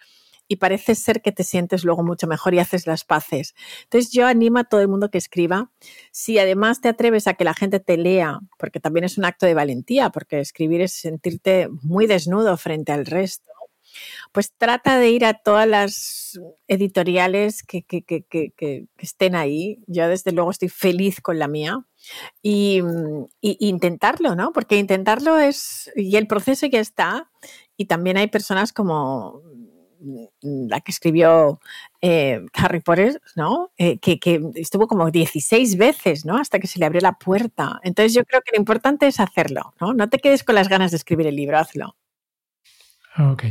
[0.47, 3.55] y parece ser que te sientes luego mucho mejor y haces las paces.
[3.83, 5.71] Entonces yo animo a todo el mundo que escriba.
[6.11, 9.45] Si además te atreves a que la gente te lea, porque también es un acto
[9.45, 13.52] de valentía, porque escribir es sentirte muy desnudo frente al resto,
[14.31, 17.85] pues trata de ir a todas las editoriales que,
[18.97, 19.79] estén ahí.
[19.87, 21.85] Yo desde luego estoy feliz con la mía.
[22.41, 22.81] Y,
[23.41, 24.51] intentarlo, ¿no?
[24.51, 27.31] Porque intentarlo es, y el proceso ya está,
[27.77, 29.41] y también hay personas como
[30.41, 31.59] la que escribió
[32.01, 33.71] eh, Harry Potter, ¿no?
[33.77, 36.37] Eh, que, que, estuvo como 16 veces, ¿no?
[36.37, 37.79] Hasta que se le abrió la puerta.
[37.83, 39.93] Entonces yo creo que lo importante es hacerlo, ¿no?
[39.93, 41.95] No te quedes con las ganas de escribir el libro, hazlo.
[43.17, 43.43] Ok.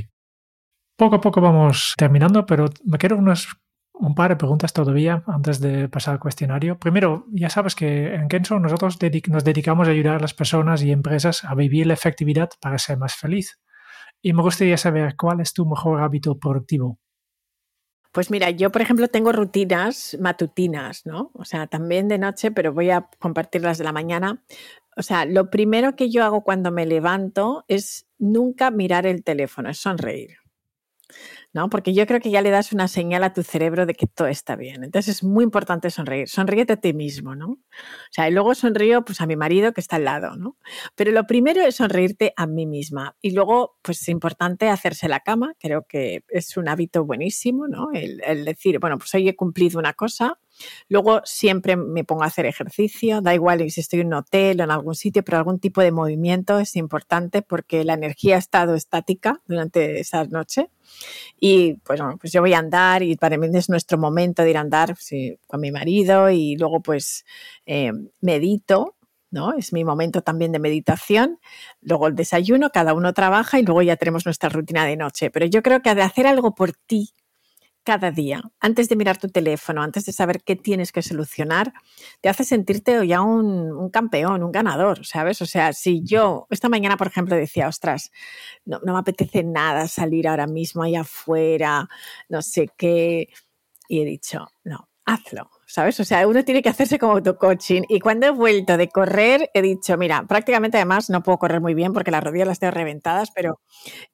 [0.96, 3.48] Poco a poco vamos terminando, pero me quiero unas,
[3.94, 6.78] un par de preguntas todavía antes de pasar al cuestionario.
[6.78, 10.92] Primero, ya sabes que en Kenzo nosotros nos dedicamos a ayudar a las personas y
[10.92, 13.58] empresas a vivir la efectividad para ser más feliz.
[14.20, 16.98] Y me gustaría saber cuál es tu mejor hábito productivo.
[18.12, 21.30] Pues mira, yo por ejemplo tengo rutinas matutinas, ¿no?
[21.32, 24.44] O sea, también de noche, pero voy a compartirlas de la mañana.
[24.96, 29.70] O sea, lo primero que yo hago cuando me levanto es nunca mirar el teléfono,
[29.70, 30.41] es sonreír.
[31.52, 31.68] ¿No?
[31.68, 34.28] Porque yo creo que ya le das una señal a tu cerebro de que todo
[34.28, 34.84] está bien.
[34.84, 36.28] Entonces es muy importante sonreír.
[36.28, 37.48] Sonríete a ti mismo, ¿no?
[37.50, 37.58] O
[38.10, 40.56] sea, y luego sonrío pues a mi marido que está al lado, ¿no?
[40.94, 43.16] Pero lo primero es sonreírte a mí misma.
[43.20, 45.54] Y luego, pues es importante hacerse la cama.
[45.58, 47.88] Creo que es un hábito buenísimo, ¿no?
[47.92, 50.38] El, el decir, bueno, pues hoy he cumplido una cosa,
[50.88, 54.64] Luego siempre me pongo a hacer ejercicio, da igual si estoy en un hotel o
[54.64, 58.74] en algún sitio, pero algún tipo de movimiento es importante porque la energía ha estado
[58.74, 60.70] estática durante esa noche.
[61.40, 64.56] Y pues, pues yo voy a andar y para mí es nuestro momento de ir
[64.56, 64.96] a andar
[65.46, 67.24] con mi marido y luego pues
[67.66, 68.96] eh, medito,
[69.30, 69.54] ¿no?
[69.54, 71.40] Es mi momento también de meditación.
[71.80, 75.30] Luego el desayuno, cada uno trabaja y luego ya tenemos nuestra rutina de noche.
[75.30, 77.14] Pero yo creo que de hacer algo por ti
[77.84, 81.72] cada día, antes de mirar tu teléfono, antes de saber qué tienes que solucionar,
[82.20, 85.42] te hace sentirte ya un, campeón, un ganador, ¿sabes?
[85.42, 88.10] O sea, si yo esta mañana, por ejemplo, decía, ostras,
[88.64, 91.88] no, no me apetece nada salir ahora mismo allá afuera,
[92.28, 93.28] no sé qué,
[93.88, 95.50] y he dicho, no, hazlo.
[95.72, 95.98] ¿Sabes?
[96.00, 97.84] O sea, uno tiene que hacerse como auto-coaching.
[97.88, 101.72] Y cuando he vuelto de correr, he dicho, mira, prácticamente además no puedo correr muy
[101.72, 103.58] bien porque las rodillas las tengo reventadas, pero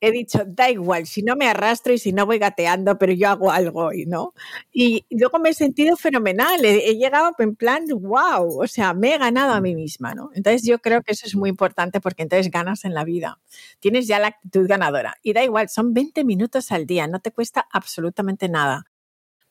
[0.00, 3.28] he dicho, da igual, si no me arrastro y si no voy gateando, pero yo
[3.28, 4.34] hago algo hoy, ¿no?
[4.72, 6.64] Y luego me he sentido fenomenal.
[6.64, 10.30] He, llegado en plan, wow, o sea, me he ganado a mí misma, ¿no?
[10.34, 13.40] Entonces yo creo que eso es muy importante porque entonces ganas en la vida.
[13.80, 15.16] Tienes ya la actitud ganadora.
[15.24, 18.84] Y da igual, son 20 minutos al día, no te cuesta absolutamente nada.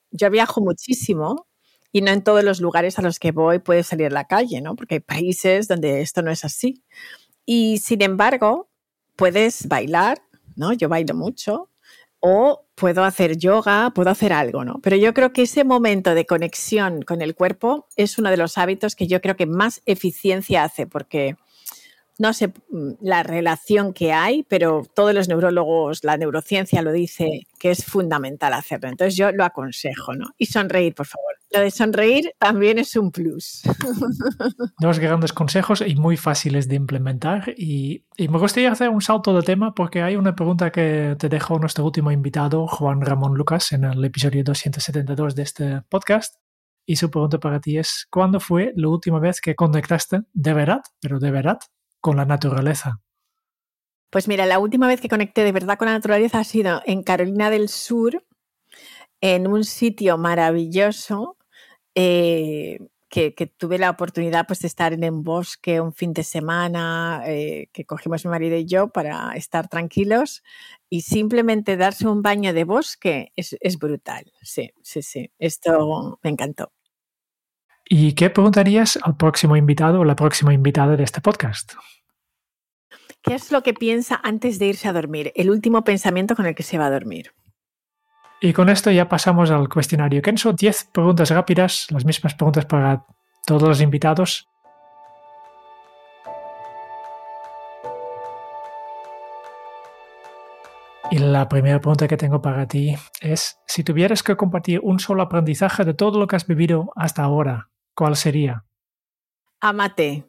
[0.09, 1.47] Yo viajo muchísimo
[1.97, 4.61] y no en todos los lugares a los que voy puede salir a la calle,
[4.61, 4.75] ¿no?
[4.75, 6.83] Porque hay países donde esto no es así.
[7.43, 8.69] Y sin embargo,
[9.15, 10.21] puedes bailar,
[10.55, 10.73] ¿no?
[10.73, 11.71] Yo bailo mucho,
[12.19, 14.79] o puedo hacer yoga, puedo hacer algo, ¿no?
[14.83, 18.59] Pero yo creo que ese momento de conexión con el cuerpo es uno de los
[18.59, 21.35] hábitos que yo creo que más eficiencia hace, porque
[22.19, 27.47] no sé mm, la relación que hay, pero todos los neurólogos, la neurociencia lo dice
[27.57, 28.87] que es fundamental hacerlo.
[28.87, 30.27] Entonces yo lo aconsejo, ¿no?
[30.37, 31.36] Y sonreír, por favor.
[31.49, 33.61] Lo de sonreír también es un plus.
[34.79, 37.53] Dos grandes consejos y muy fáciles de implementar.
[37.57, 41.57] Y, me gustaría hacer un salto de tema porque hay una pregunta que te dejó
[41.57, 46.35] nuestro último invitado, Juan Ramón Lucas, en el episodio 272 de este podcast.
[46.85, 50.81] Y su pregunta para ti es, ¿cuándo fue la última vez que conectaste de verdad,
[50.99, 51.59] pero de verdad,
[52.01, 53.01] con la naturaleza?
[54.09, 57.03] Pues mira, la última vez que conecté de verdad con la naturaleza ha sido en
[57.03, 58.25] Carolina del Sur,
[59.21, 61.36] en un sitio maravilloso,
[61.99, 62.77] eh,
[63.09, 67.69] que, tuve la oportunidad pues, de estar en un bosque un fin de semana eh,
[67.73, 70.43] que cogimos mi marido y yo para estar tranquilos
[70.89, 74.31] y simplemente darse un baño de bosque es, es brutal.
[74.43, 75.31] Sí, sí, sí.
[75.39, 76.71] Esto me encantó.
[77.89, 81.73] ¿Y qué preguntarías al próximo invitado o la próxima invitada de este podcast?
[83.23, 85.31] ¿Qué es lo que piensa antes de irse a dormir?
[85.35, 87.31] El último pensamiento con el que se va a dormir.
[88.39, 90.53] Y con esto ya pasamos al cuestionario Kenzo.
[90.53, 93.05] 10 preguntas rápidas, las mismas preguntas para
[93.45, 94.47] todos los invitados.
[101.09, 105.23] Y la primera pregunta que tengo para ti es, si tuvieras que compartir un solo
[105.23, 108.65] aprendizaje de todo lo que has vivido hasta ahora, ¿cuál sería?
[109.61, 110.25] Amate,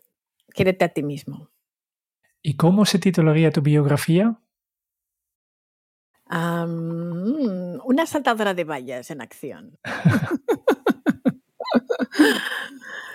[0.55, 1.51] quiérete a ti mismo.
[2.41, 4.39] ¿Y cómo se titularía tu biografía?
[6.31, 9.79] Una saltadora de vallas en acción.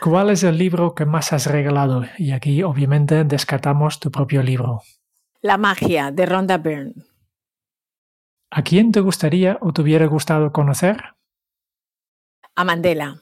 [0.01, 2.03] ¿Cuál es el libro que más has regalado?
[2.17, 4.81] Y aquí obviamente descartamos tu propio libro.
[5.41, 6.93] La magia de Rhonda Byrne.
[8.51, 11.15] ¿A quién te gustaría o te hubiera gustado conocer?
[12.55, 13.19] A Mandela.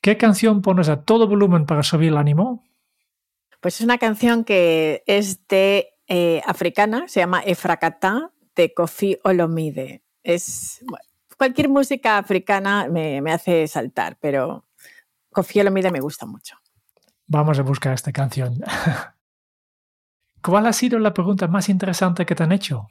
[0.00, 2.64] ¿Qué canción pones a todo volumen para subir el ánimo?
[3.60, 10.02] Pues es una canción que es de eh, africana, se llama Efrakata de Kofi Olomide.
[10.22, 10.84] Es,
[11.38, 14.66] cualquier música africana me, me hace saltar, pero
[15.30, 16.56] Kofi Olomide me gusta mucho.
[17.26, 18.58] Vamos a buscar esta canción.
[20.42, 22.88] ¿Cuál ha sido la pregunta más interesante que te han hecho?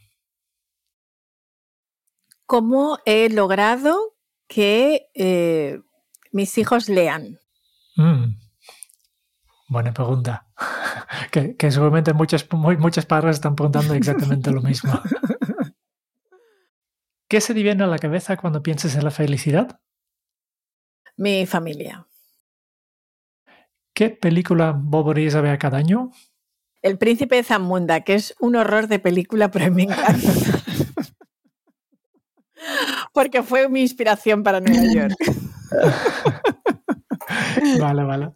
[2.46, 4.16] ¿Cómo he logrado
[4.48, 5.82] que eh,
[6.32, 7.40] mis hijos lean?
[7.98, 8.38] Mm.
[9.68, 10.48] Buena pregunta.
[11.32, 14.94] que, seguramente muchas, muchas padres están preguntando exactamente lo mismo.
[17.30, 19.82] ¿Qué se te viene a la cabeza cuando piensas en la felicidad?
[21.18, 22.08] Mi familia.
[23.94, 26.12] ¿Qué película volverías a ver cada año?
[26.82, 30.14] El Príncipe de Zamunda, que es un horror de película, pero me encanta.
[33.14, 35.16] Porque fue mi inspiración para Nueva York.
[37.80, 38.32] vale, vale.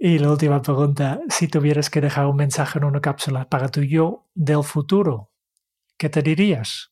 [0.00, 3.82] Y la última pregunta, si tuvieras que dejar un mensaje en una cápsula para tu
[3.82, 5.30] yo del futuro,
[5.96, 6.91] ¿qué te dirías?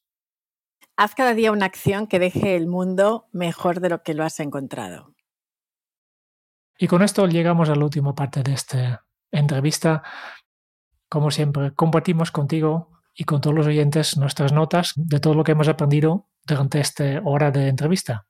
[1.03, 4.39] Haz cada día una acción que deje el mundo mejor de lo que lo has
[4.39, 5.15] encontrado.
[6.79, 10.03] Y con esto llegamos a la última parte de esta entrevista.
[11.09, 15.53] Como siempre, compartimos contigo y con todos los oyentes nuestras notas de todo lo que
[15.53, 18.27] hemos aprendido durante esta hora de entrevista.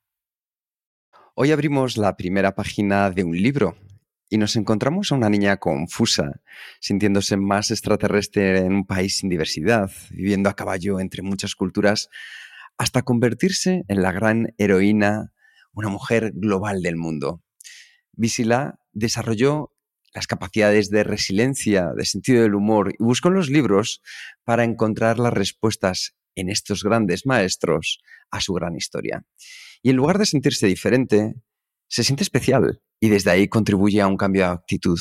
[1.34, 3.74] Hoy abrimos la primera página de un libro
[4.28, 6.40] y nos encontramos a una niña confusa,
[6.78, 12.08] sintiéndose más extraterrestre en un país sin diversidad, viviendo a caballo entre muchas culturas,
[12.80, 15.34] hasta convertirse en la gran heroína,
[15.74, 17.42] una mujer global del mundo.
[18.12, 19.74] Visila desarrolló
[20.14, 24.00] las capacidades de resiliencia, de sentido del humor y buscó en los libros
[24.44, 28.00] para encontrar las respuestas en estos grandes maestros
[28.30, 29.26] a su gran historia.
[29.82, 31.34] Y en lugar de sentirse diferente,
[31.86, 34.98] se siente especial y desde ahí contribuye a un cambio de actitud,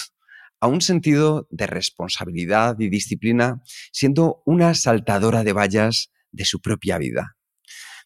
[0.59, 3.63] a un sentido de responsabilidad y disciplina,
[3.93, 7.38] siendo una saltadora de vallas de su propia vida.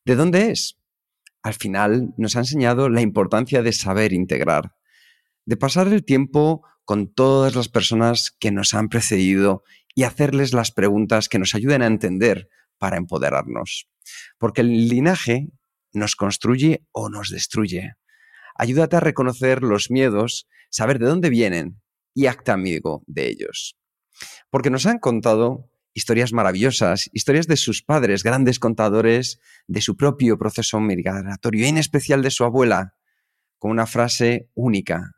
[0.06, 0.78] ¿De dónde es?
[1.42, 4.76] Al final nos ha enseñado la importancia de saber integrar,
[5.46, 9.64] de pasar el tiempo con todas las personas que nos han precedido
[9.96, 13.88] y hacerles las preguntas que nos ayuden a entender para empoderarnos.
[14.38, 15.50] Porque el linaje
[15.94, 17.94] nos construye o nos destruye.
[18.56, 21.82] Ayúdate a reconocer los miedos, saber de dónde vienen
[22.14, 23.78] y acta amigo de ellos.
[24.50, 30.38] Porque nos han contado historias maravillosas, historias de sus padres, grandes contadores de su propio
[30.38, 32.96] proceso migratorio, en especial de su abuela,
[33.60, 35.12] con una frase única.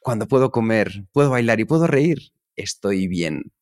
[0.00, 3.52] Cuando puedo comer, puedo bailar y puedo reír, estoy bien.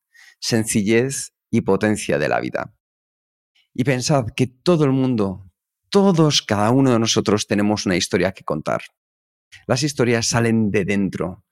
[0.41, 2.75] Sencillez y potencia de la vida.
[3.73, 5.51] Y pensad que todo el mundo,
[5.89, 8.83] todos, cada uno de nosotros tenemos una historia que contar.
[9.67, 11.45] Las historias salen de dentro.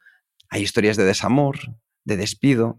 [0.49, 1.59] Hay historias de desamor,
[2.05, 2.79] de despido,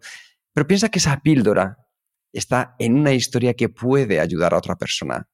[0.54, 1.84] pero piensa que esa píldora
[2.32, 5.30] está en una historia que puede ayudar a otra persona.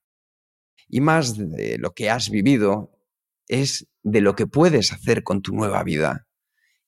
[0.88, 2.92] Y más de lo que has vivido
[3.48, 6.28] es de lo que puedes hacer con tu nueva vida.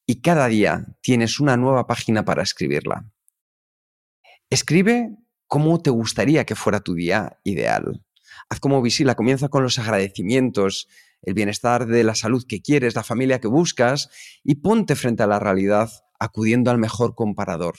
[0.05, 3.09] Y cada día tienes una nueva página para escribirla.
[4.49, 5.17] Escribe
[5.47, 8.03] cómo te gustaría que fuera tu día ideal.
[8.49, 10.87] Haz como Visila, comienza con los agradecimientos,
[11.21, 14.09] el bienestar de la salud que quieres, la familia que buscas
[14.43, 17.75] y ponte frente a la realidad acudiendo al mejor comparador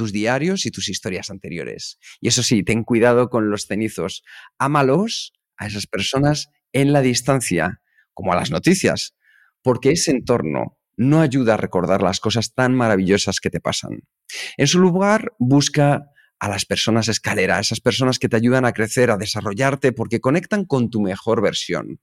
[0.00, 1.98] tus diarios y tus historias anteriores.
[2.22, 4.22] Y eso sí, ten cuidado con los cenizos.
[4.58, 7.82] Ámalos a esas personas en la distancia,
[8.14, 9.14] como a las noticias,
[9.62, 13.98] porque ese entorno no ayuda a recordar las cosas tan maravillosas que te pasan.
[14.56, 16.06] En su lugar, busca
[16.38, 20.20] a las personas escalera, a esas personas que te ayudan a crecer, a desarrollarte, porque
[20.20, 22.00] conectan con tu mejor versión.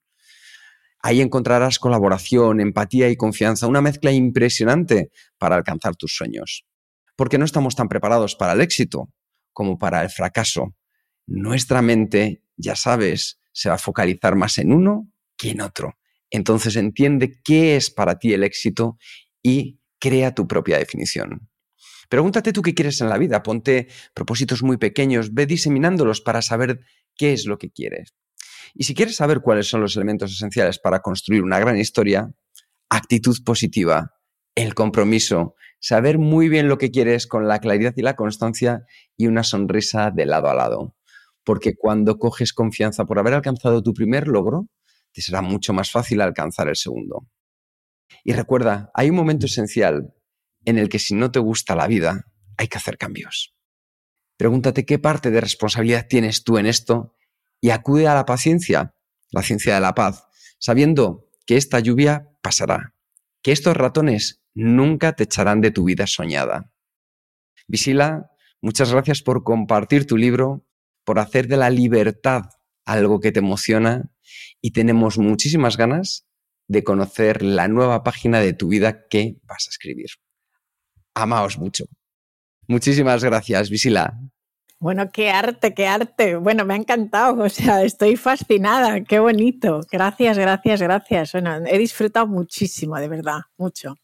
[1.02, 6.64] Ahí encontrarás colaboración, empatía y confianza, una mezcla impresionante para alcanzar tus sueños.
[7.18, 9.10] Porque no estamos tan preparados para el éxito
[9.52, 10.74] como para el fracaso.
[11.26, 15.98] Nuestra mente, ya sabes, se va a focalizar más en uno que en otro.
[16.30, 18.98] Entonces entiende qué es para ti el éxito
[19.44, 21.50] y crea tu propia definición.
[22.10, 26.80] Pregúntate tú qué quieres en la vida, ponte propósitos muy pequeños, ve diseminándolos para saber
[27.16, 28.14] qué es lo que quieres.
[28.74, 32.32] Y si quieres saber cuáles son los elementos esenciales para construir una gran historia,
[32.90, 34.14] actitud positiva,
[34.56, 39.28] el compromiso, saber muy bien lo que quieres con la claridad y la constancia y
[39.28, 40.96] una sonrisa de lado a lado.
[41.44, 44.68] Porque cuando coges confianza por haber alcanzado tu primer logro,
[45.14, 47.28] te será mucho más fácil alcanzar el segundo.
[48.24, 50.14] Y recuerda, hay un momento esencial
[50.66, 52.26] en el que si no te gusta la vida,
[52.58, 53.56] hay que hacer cambios.
[54.38, 57.16] Pregúntate qué parte de responsabilidad tienes tú en esto
[57.62, 58.94] y acude a la paciencia,
[59.32, 60.28] la ciencia de la paz,
[60.60, 62.94] sabiendo que esta lluvia pasará,
[63.48, 66.74] que estos ratones nunca te echarán de tu vida soñada.
[67.66, 68.30] Visila,
[68.62, 70.68] muchas gracias por compartir tu libro,
[71.06, 72.50] por hacer de la libertad
[72.84, 74.12] algo que te emociona
[74.60, 76.28] y tenemos muchísimas ganas
[76.68, 80.10] de conocer la nueva página de tu vida que vas a escribir.
[81.14, 81.86] Amaos mucho.
[82.68, 84.20] Muchísimas gracias, Visila.
[84.80, 86.36] Bueno, qué arte, qué arte.
[86.36, 89.82] Bueno, me ha encantado, o sea, estoy fascinada, qué bonito.
[89.92, 91.32] Gracias, gracias, gracias.
[91.32, 93.96] Bueno, he disfrutado muchísimo, de verdad, mucho.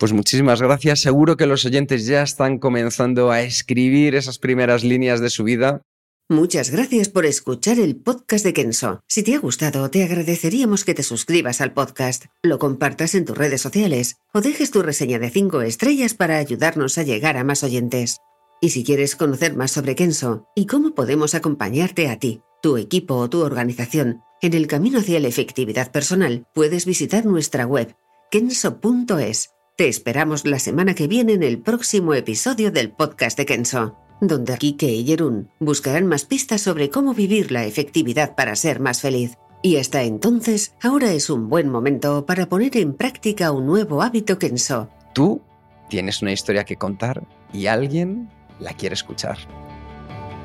[0.00, 1.00] Pues muchísimas gracias.
[1.00, 5.82] Seguro que los oyentes ya están comenzando a escribir esas primeras líneas de su vida.
[6.30, 9.00] Muchas gracias por escuchar el podcast de Kenso.
[9.08, 13.36] Si te ha gustado, te agradeceríamos que te suscribas al podcast, lo compartas en tus
[13.36, 17.64] redes sociales o dejes tu reseña de 5 estrellas para ayudarnos a llegar a más
[17.64, 18.18] oyentes.
[18.60, 23.14] Y si quieres conocer más sobre Kenso y cómo podemos acompañarte a ti, tu equipo
[23.14, 27.96] o tu organización en el camino hacia la efectividad personal, puedes visitar nuestra web
[28.30, 29.50] kenso.es.
[29.76, 34.58] Te esperamos la semana que viene en el próximo episodio del podcast de Kenso, donde
[34.58, 39.38] Kike y Jerún buscarán más pistas sobre cómo vivir la efectividad para ser más feliz.
[39.62, 44.38] Y hasta entonces, ahora es un buen momento para poner en práctica un nuevo hábito
[44.38, 44.90] Kenso.
[45.14, 45.40] Tú
[45.88, 48.28] tienes una historia que contar y alguien
[48.60, 49.38] la quiere escuchar.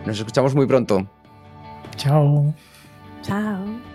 [0.06, 1.06] Nos escuchamos muy pronto.
[1.98, 2.54] Chao.
[3.22, 3.95] Chao.